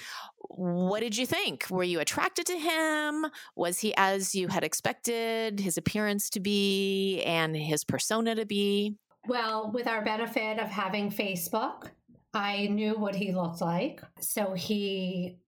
what 0.61 0.99
did 0.99 1.17
you 1.17 1.25
think? 1.25 1.65
Were 1.71 1.83
you 1.83 1.99
attracted 1.99 2.45
to 2.45 2.55
him? 2.55 3.25
Was 3.55 3.79
he 3.79 3.95
as 3.97 4.35
you 4.35 4.47
had 4.47 4.63
expected 4.63 5.59
his 5.59 5.75
appearance 5.75 6.29
to 6.31 6.39
be 6.39 7.23
and 7.23 7.55
his 7.55 7.83
persona 7.83 8.35
to 8.35 8.45
be? 8.45 8.95
Well, 9.27 9.71
with 9.73 9.87
our 9.87 10.05
benefit 10.05 10.59
of 10.59 10.67
having 10.67 11.09
Facebook, 11.09 11.89
I 12.35 12.67
knew 12.67 12.93
what 12.93 13.15
he 13.15 13.31
looked 13.31 13.61
like. 13.61 14.01
So 14.19 14.53
he 14.53 15.39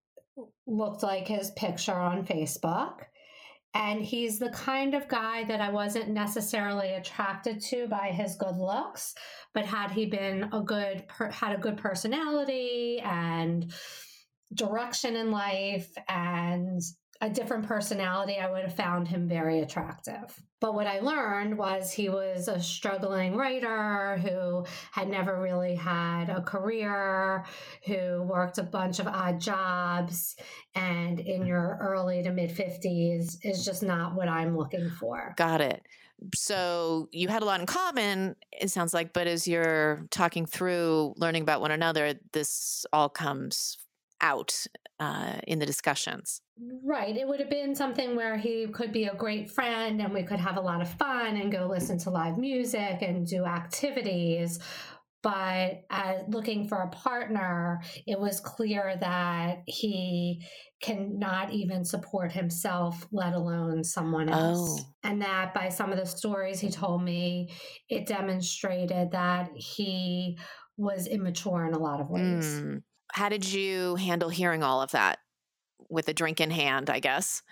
looked 0.66 1.04
like 1.04 1.28
his 1.28 1.52
picture 1.52 1.94
on 1.94 2.26
Facebook. 2.26 3.02
And 3.76 4.04
he's 4.04 4.40
the 4.40 4.50
kind 4.50 4.96
of 4.96 5.08
guy 5.08 5.44
that 5.44 5.62
I 5.62 5.70
wasn't 5.70 6.10
necessarily 6.10 6.94
attracted 6.94 7.62
to 7.66 7.88
by 7.88 8.08
his 8.08 8.36
good 8.36 8.56
looks, 8.56 9.14
but 9.54 9.66
had 9.66 9.92
he 9.92 10.06
been 10.06 10.50
a 10.54 10.62
good, 10.62 11.04
had 11.32 11.56
a 11.56 11.62
good 11.62 11.78
personality 11.78 13.00
and 13.04 13.72
direction 14.56 15.16
in 15.16 15.32
life 15.32 15.92
and 16.08 16.82
a 17.24 17.30
different 17.30 17.66
personality, 17.66 18.38
I 18.38 18.52
would 18.52 18.64
have 18.64 18.76
found 18.76 19.08
him 19.08 19.30
very 19.30 19.62
attractive. 19.62 20.38
But 20.60 20.74
what 20.74 20.88
I 20.88 21.00
learned 21.00 21.58
was 21.58 21.92
he 21.92 22.10
was 22.10 22.50
a 22.50 22.60
struggling 22.60 23.38
writer 23.38 24.18
who 24.18 24.66
had 24.92 25.08
never 25.08 25.42
really 25.42 25.76
had 25.76 26.30
a 26.30 26.42
career, 26.42 27.46
who 27.86 28.24
worked 28.24 28.58
a 28.58 28.64
bunch 28.64 29.00
of 29.00 29.08
odd 29.08 29.40
jobs, 29.40 30.36
and 30.76 31.20
in 31.20 31.46
your 31.46 31.78
early 31.82 32.24
to 32.24 32.32
mid 32.32 32.50
50s 32.50 33.38
is 33.42 33.64
just 33.64 33.84
not 33.84 34.16
what 34.16 34.28
I'm 34.28 34.58
looking 34.58 34.90
for. 34.90 35.34
Got 35.38 35.62
it. 35.62 35.82
So 36.36 37.08
you 37.12 37.30
had 37.30 37.42
a 37.42 37.46
lot 37.46 37.60
in 37.62 37.66
common, 37.66 38.36
it 38.52 38.70
sounds 38.70 38.94
like, 38.94 39.14
but 39.14 39.28
as 39.28 39.48
you're 39.48 40.06
talking 40.10 40.46
through 40.46 41.14
learning 41.18 41.42
about 41.42 41.62
one 41.62 41.72
another, 41.72 42.16
this 42.32 42.86
all 42.92 43.10
comes 43.10 43.78
out 44.24 44.66
uh, 45.00 45.38
in 45.46 45.60
the 45.60 45.66
discussions. 45.66 46.42
Right. 46.84 47.16
It 47.16 47.28
would 47.28 47.40
have 47.40 47.50
been 47.50 47.76
something 47.76 48.16
where 48.16 48.38
he 48.38 48.68
could 48.68 48.92
be 48.92 49.06
a 49.06 49.14
great 49.14 49.52
friend 49.52 50.02
and 50.02 50.14
we 50.14 50.24
could 50.24 50.40
have 50.40 50.58
a 50.58 50.62
lot 50.62 50.82
of 50.82 50.90
fun 50.90 51.36
and 51.36 51.52
go 51.52 51.68
listen 51.68 52.00
to 52.00 52.10
live 52.10 52.38
music 52.38 53.02
and 53.02 53.28
do 53.28 53.46
activities. 53.46 54.60
But 55.22 55.84
uh, 55.90 56.16
looking 56.28 56.68
for 56.68 56.80
a 56.80 56.90
partner, 56.90 57.82
it 58.06 58.20
was 58.20 58.42
clear 58.42 58.98
that 59.00 59.60
he 59.68 60.46
cannot 60.82 61.54
even 61.54 61.86
support 61.86 62.32
himself, 62.32 63.08
let 63.12 63.34
alone 63.34 63.86
someone 63.86 64.30
else. 64.30 64.82
Oh. 64.82 64.86
And 65.04 65.22
that 65.22 65.54
by 65.54 65.70
some 65.70 65.92
of 65.92 65.98
the 65.98 66.06
stories 66.06 66.60
he 66.60 66.70
told 66.70 67.04
me, 67.04 67.52
it 67.90 68.06
demonstrated 68.06 69.12
that 69.12 69.50
he 69.56 70.38
was 70.76 71.08
immature 71.08 71.66
in 71.68 71.74
a 71.74 71.80
lot 71.80 72.02
of 72.02 72.10
ways. 72.10 72.46
Mm 72.46 72.84
how 73.14 73.30
did 73.30 73.46
you 73.46 73.96
handle 73.96 74.30
hearing 74.30 74.64
all 74.64 74.82
of 74.82 74.92
that 74.92 75.20
with 75.88 76.08
a 76.08 76.14
drink 76.14 76.42
in 76.42 76.50
hand, 76.50 76.90
I 76.90 77.00
guess, 77.00 77.44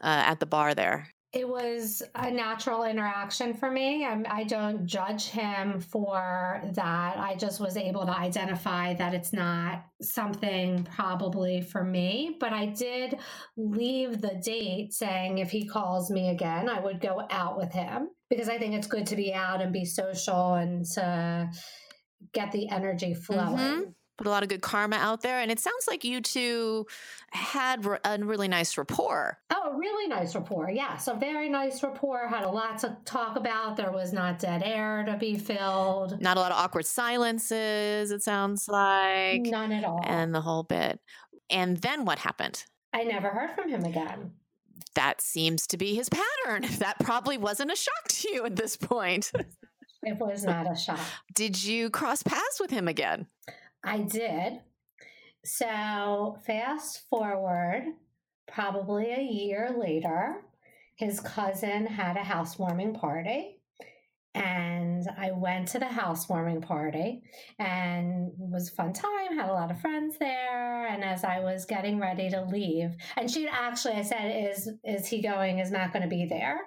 uh, 0.00 0.22
at 0.26 0.38
the 0.38 0.46
bar 0.46 0.72
there? 0.72 1.08
It 1.32 1.48
was 1.48 2.02
a 2.14 2.30
natural 2.30 2.84
interaction 2.84 3.54
for 3.54 3.70
me. 3.70 4.04
I'm, 4.04 4.24
I 4.28 4.44
do 4.44 4.56
not 4.56 4.84
judge 4.84 5.26
him 5.26 5.80
for 5.80 6.62
that. 6.74 7.18
I 7.18 7.34
just 7.36 7.60
was 7.60 7.76
able 7.76 8.06
to 8.06 8.16
identify 8.16 8.94
that 8.94 9.14
it's 9.14 9.32
not 9.32 9.84
something 10.00 10.84
probably 10.84 11.60
for 11.60 11.84
me. 11.84 12.36
But 12.38 12.52
I 12.52 12.66
did 12.66 13.18
leave 13.56 14.20
the 14.20 14.40
date 14.44 14.92
saying 14.92 15.38
if 15.38 15.50
he 15.50 15.66
calls 15.66 16.10
me 16.10 16.30
again, 16.30 16.68
I 16.68 16.78
would 16.78 17.00
go 17.00 17.22
out 17.30 17.56
with 17.56 17.72
him 17.72 18.10
because 18.28 18.48
I 18.48 18.58
think 18.58 18.74
it's 18.74 18.88
good 18.88 19.06
to 19.08 19.16
be 19.16 19.32
out 19.32 19.60
and 19.60 19.72
be 19.72 19.84
social 19.84 20.54
and 20.54 20.84
to 20.94 21.50
get 22.32 22.52
the 22.52 22.68
energy 22.70 23.14
flowing. 23.14 23.56
Mm-hmm 23.56 23.90
put 24.20 24.26
a 24.26 24.30
lot 24.30 24.42
of 24.42 24.50
good 24.50 24.60
karma 24.60 24.96
out 24.96 25.22
there. 25.22 25.40
And 25.40 25.50
it 25.50 25.58
sounds 25.58 25.86
like 25.88 26.04
you 26.04 26.20
two 26.20 26.86
had 27.30 27.86
a 28.04 28.18
really 28.20 28.48
nice 28.48 28.76
rapport. 28.76 29.38
Oh, 29.48 29.72
a 29.72 29.78
really 29.78 30.08
nice 30.08 30.34
rapport. 30.34 30.68
Yes, 30.70 31.08
a 31.08 31.14
very 31.14 31.48
nice 31.48 31.82
rapport. 31.82 32.28
Had 32.28 32.42
a 32.44 32.50
lot 32.50 32.78
to 32.80 32.98
talk 33.06 33.36
about. 33.36 33.78
There 33.78 33.90
was 33.90 34.12
not 34.12 34.38
dead 34.38 34.62
air 34.62 35.04
to 35.06 35.16
be 35.16 35.38
filled. 35.38 36.20
Not 36.20 36.36
a 36.36 36.40
lot 36.40 36.52
of 36.52 36.58
awkward 36.58 36.84
silences, 36.84 38.10
it 38.10 38.22
sounds 38.22 38.68
like. 38.68 39.40
None 39.40 39.72
at 39.72 39.84
all. 39.84 40.02
And 40.04 40.34
the 40.34 40.42
whole 40.42 40.64
bit. 40.64 41.00
And 41.48 41.78
then 41.78 42.04
what 42.04 42.18
happened? 42.18 42.64
I 42.92 43.04
never 43.04 43.30
heard 43.30 43.52
from 43.54 43.70
him 43.70 43.84
again. 43.84 44.32
That 44.96 45.22
seems 45.22 45.66
to 45.68 45.78
be 45.78 45.94
his 45.94 46.10
pattern. 46.10 46.68
That 46.80 46.98
probably 47.00 47.38
wasn't 47.38 47.72
a 47.72 47.76
shock 47.76 48.08
to 48.08 48.30
you 48.30 48.44
at 48.44 48.56
this 48.56 48.76
point. 48.76 49.32
it 50.02 50.18
was 50.18 50.44
not 50.44 50.70
a 50.70 50.76
shock. 50.76 51.00
Did 51.34 51.62
you 51.64 51.88
cross 51.88 52.22
paths 52.22 52.60
with 52.60 52.70
him 52.70 52.86
again? 52.86 53.26
I 53.82 54.00
did. 54.00 54.60
So, 55.44 56.36
fast 56.46 57.08
forward, 57.08 57.84
probably 58.46 59.12
a 59.12 59.22
year 59.22 59.74
later, 59.76 60.42
his 60.96 61.20
cousin 61.20 61.86
had 61.86 62.16
a 62.16 62.24
housewarming 62.24 62.94
party. 62.94 63.56
And 64.34 65.08
I 65.18 65.32
went 65.32 65.68
to 65.68 65.80
the 65.80 65.88
housewarming 65.88 66.60
party 66.60 67.22
and 67.58 68.30
was 68.36 68.68
a 68.68 68.72
fun 68.72 68.92
time, 68.92 69.36
had 69.36 69.48
a 69.48 69.52
lot 69.52 69.72
of 69.72 69.80
friends 69.80 70.18
there. 70.20 70.86
And 70.86 71.02
as 71.02 71.24
I 71.24 71.40
was 71.40 71.64
getting 71.64 71.98
ready 71.98 72.30
to 72.30 72.42
leave, 72.42 72.94
and 73.16 73.28
she 73.28 73.48
actually, 73.48 73.94
I 73.94 74.02
said, 74.02 74.50
Is 74.50 74.70
is 74.84 75.08
he 75.08 75.20
going? 75.20 75.58
Is 75.58 75.72
not 75.72 75.92
going 75.92 76.02
to 76.02 76.08
be 76.08 76.26
there? 76.26 76.60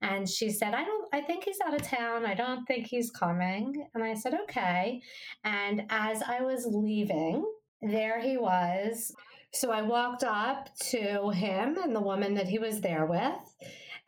And 0.00 0.28
she 0.28 0.50
said, 0.50 0.74
I 0.74 0.84
don't, 0.84 1.08
I 1.12 1.20
think 1.22 1.44
he's 1.44 1.58
out 1.64 1.74
of 1.74 1.82
town. 1.82 2.24
I 2.24 2.34
don't 2.34 2.64
think 2.66 2.86
he's 2.86 3.10
coming. 3.10 3.86
And 3.94 4.04
I 4.04 4.14
said, 4.14 4.34
okay. 4.44 5.00
And 5.44 5.82
as 5.90 6.22
I 6.22 6.42
was 6.42 6.66
leaving, 6.70 7.44
there 7.82 8.20
he 8.20 8.36
was. 8.36 9.12
So 9.52 9.70
I 9.70 9.82
walked 9.82 10.24
up 10.24 10.68
to 10.90 11.30
him 11.30 11.78
and 11.78 11.94
the 11.94 12.00
woman 12.00 12.34
that 12.34 12.48
he 12.48 12.58
was 12.58 12.80
there 12.80 13.06
with. 13.06 13.32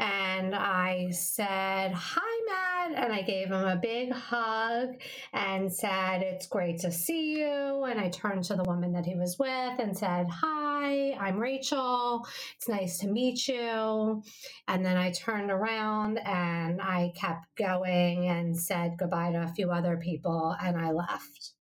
And 0.01 0.55
I 0.55 1.11
said, 1.11 1.93
Hi, 1.93 2.41
Matt. 2.49 3.05
And 3.05 3.13
I 3.13 3.21
gave 3.21 3.49
him 3.49 3.65
a 3.65 3.77
big 3.77 4.11
hug 4.11 4.95
and 5.35 5.71
said, 5.71 6.23
It's 6.23 6.47
great 6.47 6.79
to 6.81 6.91
see 6.91 7.39
you. 7.39 7.85
And 7.85 8.01
I 8.01 8.09
turned 8.09 8.45
to 8.45 8.57
the 8.57 8.65
woman 8.65 8.93
that 8.95 9.05
he 9.05 9.15
was 9.15 9.39
with 9.39 9.79
and 9.79 9.97
said, 9.97 10.27
Hi, 10.31 11.13
I'm 11.21 11.39
Rachel. 11.39 12.27
It's 12.57 12.67
nice 12.67 12.97
to 13.01 13.09
meet 13.09 13.47
you. 13.47 14.23
And 14.69 14.85
then 14.85 14.97
I 14.97 15.13
turned 15.13 15.51
around 15.51 16.19
and 16.25 16.81
I 16.81 17.13
kept 17.15 17.45
going 17.59 18.27
and 18.27 18.59
said 18.59 18.97
goodbye 18.99 19.33
to 19.33 19.43
a 19.43 19.49
few 19.49 19.71
other 19.71 19.99
people 19.99 20.57
and 20.63 20.79
I 20.79 20.93
left. 20.93 21.53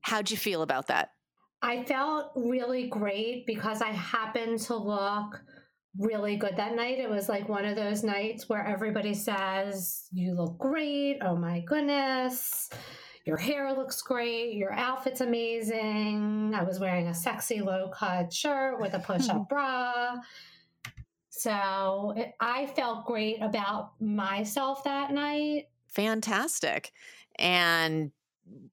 How'd 0.00 0.30
you 0.30 0.38
feel 0.38 0.62
about 0.62 0.86
that? 0.86 1.10
I 1.60 1.84
felt 1.84 2.32
really 2.34 2.88
great 2.88 3.46
because 3.46 3.82
I 3.82 3.88
happened 3.88 4.60
to 4.60 4.76
look 4.76 5.40
really 5.98 6.36
good 6.36 6.56
that 6.56 6.74
night. 6.74 6.98
It 6.98 7.10
was 7.10 7.28
like 7.28 7.48
one 7.48 7.64
of 7.64 7.76
those 7.76 8.02
nights 8.02 8.48
where 8.48 8.64
everybody 8.66 9.14
says, 9.14 10.08
You 10.12 10.34
look 10.34 10.58
great. 10.58 11.18
Oh 11.22 11.36
my 11.36 11.60
goodness. 11.60 12.70
Your 13.24 13.36
hair 13.38 13.72
looks 13.72 14.02
great. 14.02 14.54
Your 14.54 14.72
outfit's 14.72 15.22
amazing. 15.22 16.52
I 16.54 16.62
was 16.62 16.78
wearing 16.78 17.08
a 17.08 17.14
sexy 17.14 17.60
low 17.62 17.88
cut 17.88 18.32
shirt 18.32 18.80
with 18.80 18.94
a 18.94 18.98
push 18.98 19.28
up 19.28 19.48
bra. 19.48 20.16
So 21.30 22.12
it, 22.16 22.32
I 22.38 22.66
felt 22.66 23.06
great 23.06 23.40
about 23.40 24.00
myself 24.00 24.84
that 24.84 25.10
night. 25.10 25.68
Fantastic. 25.88 26.92
And 27.38 28.12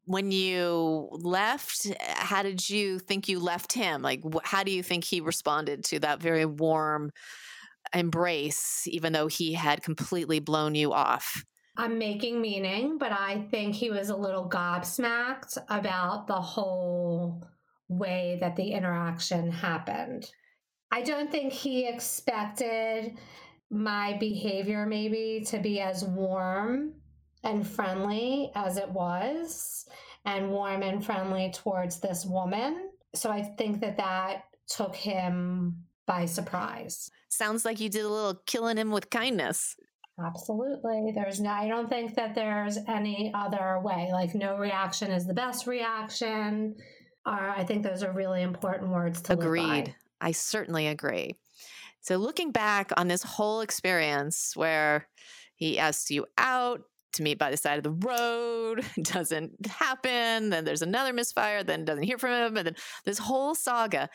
when 0.06 0.32
you 0.32 1.08
left, 1.12 1.86
eh, 1.86 1.96
how 2.00 2.44
did 2.44 2.70
you 2.70 3.00
think 3.00 3.28
you 3.30 3.40
left 3.40 3.74
him? 3.74 4.02
Like, 4.02 4.22
wh- 4.24 4.44
how 4.44 4.64
do 4.64 4.72
you 4.72 4.84
think 4.84 5.04
he 5.04 5.22
responded 5.22 5.84
to 5.86 6.00
that 6.00 6.22
very 6.22 6.46
warm 6.46 7.12
embrace, 7.94 8.84
even 8.88 9.14
though 9.14 9.28
he 9.28 9.54
had 9.54 9.84
completely 9.84 10.40
blown 10.40 10.76
you 10.76 10.94
off? 10.94 11.44
I'm 11.78 11.98
making 11.98 12.42
meaning, 12.42 12.98
but 12.98 13.12
I 13.12 13.48
think 13.50 13.76
he 13.76 13.90
was 13.90 14.10
a 14.10 14.16
little 14.16 14.50
gobsmacked 14.50 15.58
about 15.70 16.28
the 16.28 16.42
whole 16.42 17.48
way 17.88 18.38
that 18.42 18.56
the 18.56 18.72
interaction 18.72 19.52
happened. 19.52 20.30
I 20.92 21.02
don't 21.02 21.32
think 21.32 21.54
he 21.54 21.88
expected 21.88 23.18
my 23.70 24.18
behavior 24.18 24.86
maybe 24.86 25.46
to 25.48 25.60
be 25.60 25.80
as 25.80 26.04
warm 26.04 27.01
and 27.44 27.68
friendly 27.68 28.52
as 28.56 28.78
it 28.78 28.90
was, 28.90 29.86
and 30.26 30.52
warm 30.52 30.84
and 30.84 31.06
friendly 31.06 31.52
towards 31.54 32.00
this 32.00 32.26
woman. 32.26 32.90
so 33.14 33.30
I 33.30 33.42
think 33.42 33.82
that 33.82 33.98
that 33.98 34.44
took 34.68 34.96
him 34.96 35.84
by 36.06 36.26
surprise. 36.26 37.10
Sounds 37.30 37.66
like 37.66 37.80
you 37.80 37.90
did 37.90 38.06
a 38.06 38.10
little 38.10 38.42
killing 38.46 38.78
him 38.78 38.92
with 38.92 39.10
kindness. 39.10 39.76
Absolutely. 40.24 41.12
There's 41.16 41.40
no, 41.40 41.50
I 41.50 41.68
don't 41.68 41.90
think 41.90 42.16
that 42.16 42.36
there's 42.36 42.78
any 42.88 43.32
other 43.34 43.80
way. 43.84 44.10
Like, 44.12 44.36
no 44.36 44.58
reaction 44.58 45.12
is 45.12 45.26
the 45.26 45.34
best 45.34 45.68
reaction. 45.68 46.76
Uh, 47.26 47.54
I 47.56 47.64
think 47.64 47.84
those 47.84 48.04
are 48.04 48.12
really 48.12 48.42
important 48.42 48.92
words 48.92 49.22
to 49.24 49.34
Agreed. 49.34 49.96
I 50.20 50.32
certainly 50.32 50.88
agree. 50.88 51.38
So, 52.02 52.18
looking 52.18 52.52
back 52.52 52.92
on 52.98 53.08
this 53.08 53.24
whole 53.24 53.62
experience 53.62 54.54
where 54.56 55.08
he 55.56 55.80
asks 55.80 56.10
you 56.12 56.26
out 56.38 56.82
to 57.14 57.24
meet 57.24 57.38
by 57.38 57.52
the 57.52 57.58
side 57.58 57.78
of 57.78 57.84
the 57.84 58.08
road, 58.08 58.84
doesn't 59.02 59.66
happen, 59.66 60.50
then 60.50 60.66
there's 60.66 60.82
another 60.82 61.14
misfire, 61.14 61.64
then 61.64 61.86
doesn't 61.86 62.04
hear 62.04 62.18
from 62.18 62.32
him, 62.32 62.58
and 62.58 62.68
then 62.68 62.76
this 63.06 63.18
whole 63.18 63.56
saga. 63.56 64.10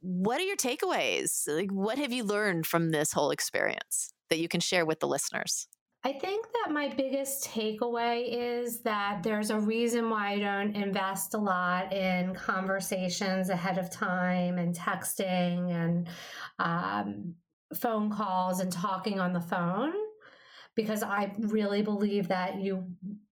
What 0.00 0.40
are 0.40 0.44
your 0.44 0.56
takeaways? 0.56 1.46
Like, 1.48 1.70
what 1.70 1.98
have 1.98 2.12
you 2.12 2.24
learned 2.24 2.66
from 2.66 2.90
this 2.90 3.12
whole 3.12 3.30
experience 3.30 4.12
that 4.30 4.38
you 4.38 4.48
can 4.48 4.60
share 4.60 4.84
with 4.84 5.00
the 5.00 5.08
listeners? 5.08 5.68
I 6.04 6.12
think 6.12 6.46
that 6.52 6.72
my 6.72 6.88
biggest 6.88 7.44
takeaway 7.48 8.28
is 8.30 8.80
that 8.82 9.24
there's 9.24 9.50
a 9.50 9.58
reason 9.58 10.08
why 10.08 10.34
I 10.34 10.38
don't 10.38 10.76
invest 10.76 11.34
a 11.34 11.38
lot 11.38 11.92
in 11.92 12.32
conversations 12.32 13.50
ahead 13.50 13.76
of 13.76 13.90
time 13.90 14.58
and 14.58 14.72
texting 14.72 15.72
and 15.72 16.06
um, 16.60 17.34
phone 17.74 18.08
calls 18.08 18.60
and 18.60 18.70
talking 18.70 19.18
on 19.18 19.32
the 19.32 19.40
phone 19.40 19.92
because 20.76 21.02
I 21.02 21.34
really 21.38 21.82
believe 21.82 22.28
that 22.28 22.60
you 22.60 22.84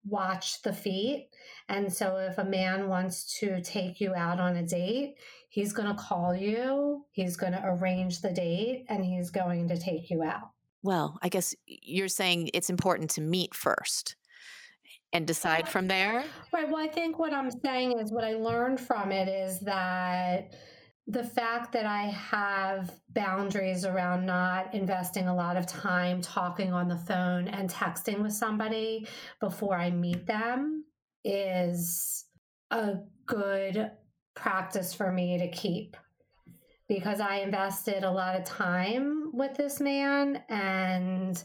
watch 0.05 0.61
the 0.61 0.73
feet. 0.73 1.29
And 1.69 1.91
so 1.91 2.17
if 2.17 2.37
a 2.37 2.43
man 2.43 2.89
wants 2.89 3.39
to 3.39 3.61
take 3.61 4.01
you 4.01 4.13
out 4.13 4.41
on 4.41 4.57
a 4.57 4.63
date, 4.63 5.15
he's 5.47 5.71
going 5.71 5.87
to 5.87 6.01
call 6.01 6.35
you, 6.35 7.05
he's 7.11 7.37
going 7.37 7.53
to 7.53 7.61
arrange 7.63 8.21
the 8.21 8.31
date, 8.31 8.85
and 8.89 9.05
he's 9.05 9.31
going 9.31 9.69
to 9.69 9.77
take 9.77 10.09
you 10.09 10.21
out 10.21 10.49
well, 10.85 11.17
I 11.23 11.29
guess 11.29 11.55
you're 11.65 12.07
saying 12.07 12.51
it's 12.53 12.69
important 12.69 13.09
to 13.11 13.21
meet 13.21 13.55
first 13.55 14.15
and 15.11 15.25
decide 15.25 15.67
from 15.67 15.87
there. 15.87 16.23
Right. 16.53 16.69
Well, 16.69 16.77
I 16.77 16.87
think 16.87 17.17
what 17.17 17.33
I'm 17.33 17.49
saying 17.49 17.99
is 17.99 18.11
what 18.11 18.23
I 18.23 18.33
learned 18.33 18.79
from 18.79 19.11
it 19.11 19.27
is 19.27 19.59
that 19.61 20.53
the 21.07 21.23
fact 21.23 21.71
that 21.73 21.85
I 21.85 22.03
have 22.05 22.91
boundaries 23.13 23.85
around 23.85 24.25
not 24.25 24.73
investing 24.73 25.27
a 25.27 25.35
lot 25.35 25.55
of 25.55 25.67
time 25.67 26.21
talking 26.21 26.73
on 26.73 26.87
the 26.87 26.97
phone 26.97 27.47
and 27.47 27.69
texting 27.69 28.23
with 28.23 28.33
somebody 28.33 29.07
before 29.39 29.75
I 29.75 29.91
meet 29.91 30.25
them 30.25 30.85
is 31.23 32.25
a 32.71 32.95
good 33.27 33.91
practice 34.35 34.93
for 34.93 35.11
me 35.11 35.37
to 35.37 35.49
keep 35.49 35.95
because 36.87 37.19
I 37.19 37.37
invested 37.37 38.03
a 38.03 38.11
lot 38.11 38.35
of 38.35 38.45
time 38.45 39.31
with 39.33 39.55
this 39.55 39.79
man 39.79 40.43
and 40.49 41.41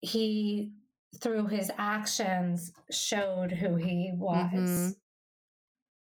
he 0.00 0.72
through 1.20 1.46
his 1.46 1.70
actions 1.78 2.72
showed 2.90 3.50
who 3.50 3.76
he 3.76 4.12
was 4.14 4.52
mm-hmm. 4.52 4.88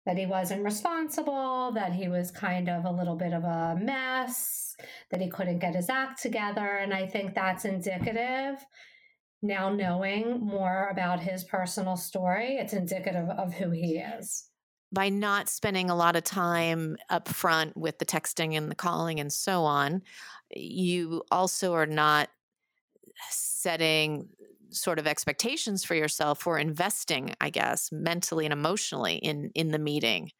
That 0.06 0.18
he 0.18 0.26
wasn't 0.26 0.62
responsible 0.62 1.72
that 1.72 1.92
he 1.92 2.08
was 2.08 2.30
kind 2.30 2.68
of 2.68 2.84
a 2.84 2.90
little 2.90 3.16
bit 3.16 3.32
of 3.32 3.44
a 3.44 3.76
mess 3.80 4.76
that 5.10 5.20
he 5.20 5.30
couldn't 5.30 5.60
get 5.60 5.74
his 5.74 5.88
act 5.88 6.20
together. 6.20 6.66
And 6.66 6.92
i 6.92 7.06
think 7.06 7.34
that's 7.34 7.64
indicative 7.64 8.64
now 9.42 9.68
knowing 9.68 10.40
more 10.40 10.88
about 10.90 11.20
his 11.20 11.44
personal 11.44 11.96
story 11.96 12.56
it's 12.56 12.72
indicative 12.72 13.28
of 13.28 13.52
who 13.52 13.70
he 13.70 13.98
is. 13.98 14.48
By 14.92 15.08
not 15.08 15.48
spending 15.48 15.90
a 15.90 15.96
lot 15.96 16.16
of 16.16 16.24
time 16.24 16.96
up 17.10 17.28
front 17.28 17.76
with 17.76 17.98
the 17.98 18.06
texting 18.06 18.56
and 18.56 18.70
the 18.70 18.76
calling 18.76 19.18
and 19.18 19.32
so 19.32 19.64
on, 19.64 20.02
you 20.54 21.22
also 21.32 21.74
are 21.74 21.86
not 21.86 22.28
setting 23.30 24.28
sort 24.74 24.98
of 24.98 25.06
expectations 25.06 25.84
for 25.84 25.94
yourself 25.94 26.46
or 26.46 26.58
investing, 26.58 27.34
I 27.40 27.50
guess, 27.50 27.90
mentally 27.92 28.44
and 28.44 28.52
emotionally 28.52 29.16
in 29.16 29.50
in 29.54 29.70
the 29.70 29.78
meeting 29.78 30.30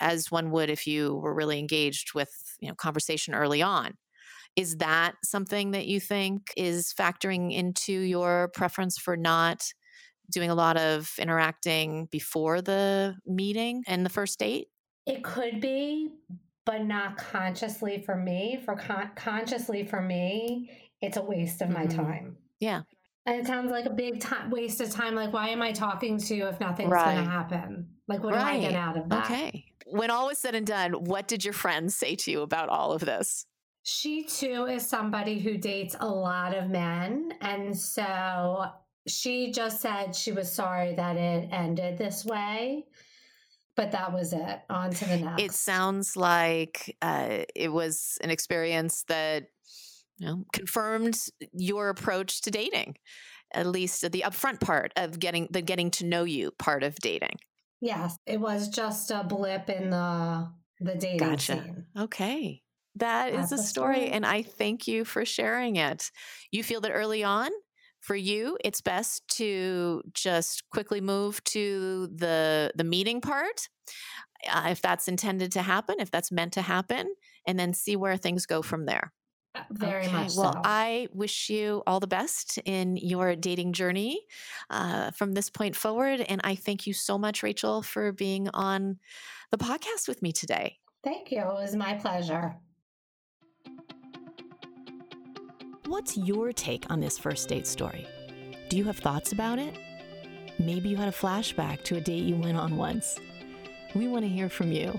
as 0.00 0.30
one 0.30 0.50
would 0.50 0.68
if 0.68 0.86
you 0.86 1.14
were 1.14 1.34
really 1.34 1.58
engaged 1.58 2.14
with, 2.14 2.30
you 2.60 2.68
know, 2.68 2.74
conversation 2.74 3.34
early 3.34 3.62
on. 3.62 3.94
Is 4.56 4.76
that 4.78 5.14
something 5.22 5.72
that 5.72 5.86
you 5.86 6.00
think 6.00 6.52
is 6.56 6.92
factoring 6.98 7.54
into 7.54 7.92
your 7.92 8.50
preference 8.54 8.98
for 8.98 9.16
not 9.16 9.62
doing 10.30 10.50
a 10.50 10.54
lot 10.54 10.76
of 10.76 11.12
interacting 11.18 12.08
before 12.10 12.62
the 12.62 13.14
meeting 13.26 13.84
and 13.86 14.04
the 14.04 14.10
first 14.10 14.38
date? 14.38 14.68
It 15.06 15.22
could 15.22 15.60
be, 15.60 16.10
but 16.64 16.84
not 16.84 17.16
consciously 17.16 18.02
for 18.04 18.16
me. 18.16 18.60
For 18.64 18.74
con- 18.74 19.12
consciously 19.14 19.86
for 19.86 20.00
me, 20.00 20.70
it's 21.00 21.16
a 21.16 21.22
waste 21.22 21.62
of 21.62 21.70
my 21.70 21.86
mm-hmm. 21.86 22.02
time. 22.02 22.36
Yeah. 22.58 22.82
And 23.26 23.40
it 23.40 23.46
sounds 23.46 23.70
like 23.70 23.86
a 23.86 23.90
big 23.90 24.20
time 24.20 24.50
waste 24.50 24.80
of 24.80 24.90
time. 24.90 25.14
Like, 25.14 25.32
why 25.32 25.48
am 25.48 25.60
I 25.60 25.72
talking 25.72 26.18
to 26.18 26.34
you 26.34 26.46
if 26.46 26.60
nothing's 26.60 26.90
right. 26.90 27.14
going 27.14 27.24
to 27.24 27.30
happen? 27.30 27.88
Like, 28.06 28.22
what 28.22 28.34
right. 28.34 28.60
do 28.60 28.66
I 28.66 28.70
get 28.70 28.74
out 28.74 28.96
of 28.96 29.08
that? 29.08 29.24
Okay. 29.24 29.64
When 29.86 30.10
all 30.10 30.28
was 30.28 30.38
said 30.38 30.54
and 30.54 30.66
done, 30.66 30.92
what 30.92 31.28
did 31.28 31.44
your 31.44 31.54
friends 31.54 31.96
say 31.96 32.14
to 32.16 32.30
you 32.30 32.42
about 32.42 32.68
all 32.68 32.92
of 32.92 33.00
this? 33.00 33.46
She 33.82 34.24
too 34.24 34.66
is 34.66 34.86
somebody 34.86 35.38
who 35.38 35.58
dates 35.58 35.96
a 35.98 36.08
lot 36.08 36.56
of 36.56 36.70
men. 36.70 37.32
And 37.40 37.76
so 37.76 38.66
she 39.06 39.52
just 39.52 39.80
said 39.80 40.14
she 40.14 40.32
was 40.32 40.50
sorry 40.50 40.94
that 40.94 41.16
it 41.16 41.48
ended 41.52 41.98
this 41.98 42.24
way 42.24 42.86
but 43.76 43.92
that 43.92 44.12
was 44.12 44.32
it 44.32 44.60
on 44.68 44.90
to 44.90 45.04
the 45.04 45.18
next 45.18 45.42
it 45.42 45.52
sounds 45.52 46.16
like 46.16 46.96
uh, 47.02 47.44
it 47.54 47.70
was 47.70 48.18
an 48.22 48.30
experience 48.30 49.04
that 49.04 49.48
you 50.18 50.26
know 50.26 50.44
confirmed 50.52 51.18
your 51.52 51.88
approach 51.88 52.42
to 52.42 52.50
dating 52.50 52.96
at 53.54 53.66
least 53.66 54.02
the 54.10 54.24
upfront 54.26 54.60
part 54.60 54.92
of 54.96 55.18
getting 55.18 55.48
the 55.50 55.62
getting 55.62 55.90
to 55.92 56.04
know 56.04 56.24
you 56.24 56.50
part 56.58 56.82
of 56.82 56.96
dating. 56.96 57.36
Yes 57.80 58.16
it 58.26 58.40
was 58.40 58.68
just 58.68 59.10
a 59.10 59.24
blip 59.24 59.68
in 59.70 59.90
the 59.90 60.50
the 60.80 60.94
dating 60.94 61.18
gotcha. 61.18 61.62
scene. 61.62 61.86
Okay. 61.98 62.62
That 62.96 63.32
That's 63.32 63.52
is 63.52 63.60
a 63.60 63.62
story, 63.62 63.96
story, 63.96 64.10
and 64.10 64.24
I 64.24 64.42
thank 64.42 64.88
you 64.88 65.04
for 65.04 65.24
sharing 65.26 65.76
it. 65.76 66.10
You 66.50 66.62
feel 66.62 66.80
that 66.80 66.92
early 66.92 67.22
on 67.22 67.50
for 68.00 68.14
you 68.14 68.56
it's 68.62 68.80
best 68.80 69.26
to 69.26 70.02
just 70.12 70.62
quickly 70.70 71.00
move 71.00 71.42
to 71.44 72.08
the 72.14 72.70
the 72.76 72.84
meeting 72.84 73.20
part 73.20 73.68
uh, 74.48 74.68
if 74.70 74.80
that's 74.80 75.08
intended 75.08 75.50
to 75.50 75.62
happen 75.62 75.96
if 75.98 76.10
that's 76.10 76.30
meant 76.30 76.52
to 76.52 76.62
happen 76.62 77.12
and 77.48 77.58
then 77.58 77.74
see 77.74 77.96
where 77.96 78.16
things 78.16 78.46
go 78.46 78.62
from 78.62 78.86
there 78.86 79.12
very 79.70 80.04
okay. 80.04 80.12
much 80.12 80.36
well 80.36 80.52
so. 80.52 80.60
i 80.64 81.08
wish 81.12 81.50
you 81.50 81.82
all 81.86 82.00
the 82.00 82.06
best 82.06 82.58
in 82.64 82.96
your 82.96 83.36
dating 83.36 83.72
journey 83.72 84.20
uh, 84.70 85.10
from 85.12 85.32
this 85.32 85.50
point 85.50 85.74
forward 85.76 86.20
and 86.20 86.40
i 86.44 86.54
thank 86.54 86.86
you 86.86 86.92
so 86.92 87.18
much 87.18 87.42
rachel 87.42 87.82
for 87.82 88.12
being 88.12 88.48
on 88.54 88.98
the 89.50 89.58
podcast 89.58 90.08
with 90.08 90.22
me 90.22 90.32
today 90.32 90.78
thank 91.04 91.30
you 91.30 91.40
it 91.40 91.46
was 91.46 91.74
my 91.74 91.94
pleasure 91.94 92.56
What's 95.88 96.16
your 96.16 96.52
take 96.52 96.84
on 96.90 96.98
this 96.98 97.16
first 97.16 97.48
date 97.48 97.64
story? 97.64 98.08
Do 98.68 98.76
you 98.76 98.82
have 98.84 98.98
thoughts 98.98 99.30
about 99.30 99.60
it? 99.60 99.78
Maybe 100.58 100.88
you 100.88 100.96
had 100.96 101.06
a 101.06 101.12
flashback 101.12 101.84
to 101.84 101.96
a 101.96 102.00
date 102.00 102.24
you 102.24 102.34
went 102.34 102.56
on 102.56 102.76
once. 102.76 103.20
We 103.94 104.08
want 104.08 104.24
to 104.24 104.28
hear 104.28 104.48
from 104.48 104.72
you. 104.72 104.98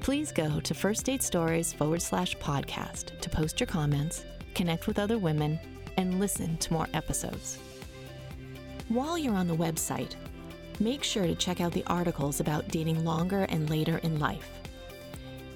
Please 0.00 0.32
go 0.32 0.60
to 0.60 0.74
First 0.74 1.04
Date 1.04 1.22
Stories 1.22 1.72
forward 1.72 2.00
slash 2.00 2.36
podcast 2.36 3.18
to 3.20 3.28
post 3.28 3.60
your 3.60 3.66
comments, 3.66 4.24
connect 4.54 4.86
with 4.86 4.98
other 4.98 5.18
women, 5.18 5.58
and 5.96 6.20
listen 6.20 6.56
to 6.58 6.72
more 6.72 6.86
episodes. 6.94 7.58
While 8.88 9.18
you're 9.18 9.34
on 9.34 9.48
the 9.48 9.56
website, 9.56 10.14
make 10.80 11.02
sure 11.02 11.26
to 11.26 11.34
check 11.34 11.60
out 11.60 11.72
the 11.72 11.84
articles 11.88 12.40
about 12.40 12.68
dating 12.68 13.04
longer 13.04 13.42
and 13.50 13.68
later 13.68 13.98
in 13.98 14.18
life. 14.18 14.50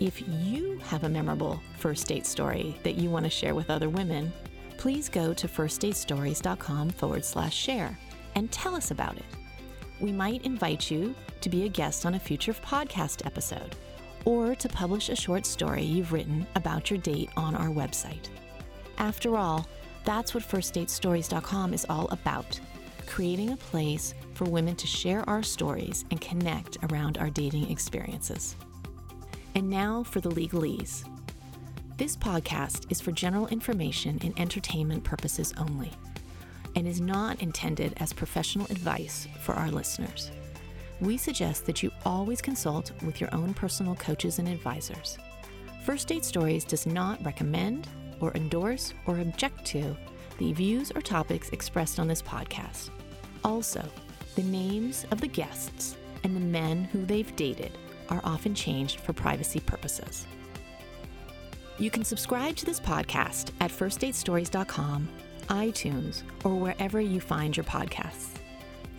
If 0.01 0.21
you 0.27 0.79
have 0.85 1.05
a 1.05 1.09
memorable 1.09 1.63
first 1.79 2.09
date 2.09 2.27
story 2.27 2.77
that 2.83 2.97
you 2.97 3.09
want 3.09 3.25
to 3.25 3.31
share 3.31 3.55
with 3.55 3.71
other 3.71 3.89
women, 3.89 4.33
please 4.77 5.09
go 5.09 5.33
to 5.33 5.47
firstdatestories.com 5.47 6.91
forward 6.91 7.25
slash 7.25 7.57
share 7.57 7.97
and 8.35 8.51
tell 8.51 8.75
us 8.75 8.91
about 8.91 9.17
it. 9.17 9.25
We 10.01 10.11
might 10.11 10.45
invite 10.45 10.91
you 10.91 11.15
to 11.41 11.49
be 11.49 11.65
a 11.65 11.69
guest 11.69 12.05
on 12.05 12.17
a 12.17 12.21
future 12.21 12.53
podcast 12.53 13.25
episode 13.25 13.77
or 14.25 14.55
to 14.55 14.69
publish 14.69 15.09
a 15.09 15.17
short 15.17 15.47
story 15.47 15.83
you've 15.83 16.13
written 16.13 16.47
about 16.55 16.91
your 16.91 16.99
date 16.99 17.31
on 17.37 17.55
our 17.55 17.69
website. 17.69 18.29
After 18.99 19.37
all, 19.37 19.67
that's 20.05 20.35
what 20.35 20.45
firstdatestories.com 20.45 21.75
is 21.75 21.87
all 21.89 22.09
about 22.09 22.61
creating 23.07 23.51
a 23.51 23.57
place 23.57 24.15
for 24.35 24.45
women 24.45 24.75
to 24.77 24.87
share 24.87 25.29
our 25.29 25.43
stories 25.43 26.05
and 26.11 26.21
connect 26.21 26.79
around 26.85 27.19
our 27.19 27.31
dating 27.31 27.71
experiences. 27.71 28.57
And 29.55 29.69
now 29.69 30.03
for 30.03 30.21
the 30.21 30.31
legalese. 30.31 31.05
This 31.99 32.17
podcast 32.17 32.91
is 32.91 33.01
for 33.01 33.13
general 33.13 33.49
information 33.49 34.19
and 34.23 34.39
entertainment 34.39 35.05
purposes 35.05 35.53
only 35.59 35.93
and 36.75 36.89
is 36.89 37.01
not 37.01 37.43
intended 37.43 37.93
as 37.99 38.13
professional 38.13 38.67
advice 38.67 39.29
for 39.43 39.55
our 39.55 39.71
listeners. 39.71 40.31
We 41.01 41.17
suggest 41.17 41.67
that 41.67 41.83
you 41.83 41.91
always 42.05 42.41
consult 42.41 42.93
with 43.03 43.21
your 43.21 43.35
own 43.35 43.55
personal 43.55 43.95
coaches 43.97 44.39
and 44.39 44.49
advisors. 44.49 45.19
First 45.85 46.09
Date 46.09 46.25
Stories 46.25 46.65
does 46.65 46.87
not 46.87 47.25
recommend 47.25 47.89
or 48.21 48.33
endorse 48.35 48.95
or 49.07 49.19
object 49.19 49.65
to 49.67 49.97
the 50.39 50.53
views 50.53 50.93
or 50.95 51.01
topics 51.01 51.51
expressed 51.51 51.99
on 51.99 52.09
this 52.09 52.23
podcast. 52.23 52.91
Also, 53.45 53.85
the 54.37 54.43
names 54.45 55.07
of 55.11 55.21
the 55.21 55.29
guests 55.29 55.97
and 56.25 56.37
the 56.37 56.41
men 56.41 56.85
who 56.85 57.05
they've 57.05 57.35
dated 57.37 57.73
are 58.09 58.21
often 58.25 58.55
changed 58.55 59.01
for 59.01 59.13
privacy 59.13 59.61
purposes. 59.61 60.27
You 61.79 61.91
can 61.91 62.05
subscribe 62.05 62.57
to 62.57 62.65
this 62.65 62.79
podcast 62.79 63.51
at 63.61 63.71
firstdatestories.com, 63.71 65.09
iTunes, 65.49 66.23
or 66.45 66.55
wherever 66.55 67.01
you 67.01 67.21
find 67.21 67.57
your 67.57 67.65
podcasts. 67.65 68.29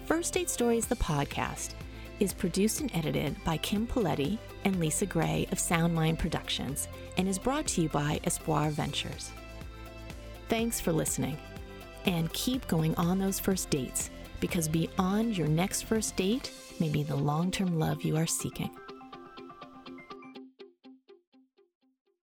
First 0.05 0.33
Date 0.33 0.49
Stories, 0.49 0.85
the 0.85 0.95
podcast, 0.97 1.75
is 2.23 2.33
produced 2.33 2.79
and 2.79 2.89
edited 2.95 3.35
by 3.43 3.57
Kim 3.57 3.85
Paletti 3.85 4.37
and 4.63 4.79
Lisa 4.79 5.05
Gray 5.05 5.45
of 5.51 5.57
Soundmind 5.57 6.17
Productions 6.17 6.87
and 7.17 7.27
is 7.27 7.37
brought 7.37 7.67
to 7.67 7.81
you 7.81 7.89
by 7.89 8.21
Espoir 8.23 8.69
Ventures. 8.69 9.31
Thanks 10.47 10.79
for 10.79 10.93
listening, 10.93 11.37
and 12.05 12.31
keep 12.31 12.65
going 12.69 12.95
on 12.95 13.19
those 13.19 13.41
first 13.41 13.69
dates 13.69 14.09
because 14.39 14.69
beyond 14.69 15.37
your 15.37 15.49
next 15.49 15.81
first 15.81 16.15
date 16.15 16.49
may 16.79 16.87
be 16.87 17.03
the 17.03 17.15
long 17.15 17.51
term 17.51 17.77
love 17.77 18.03
you 18.03 18.15
are 18.15 18.25
seeking. 18.25 18.71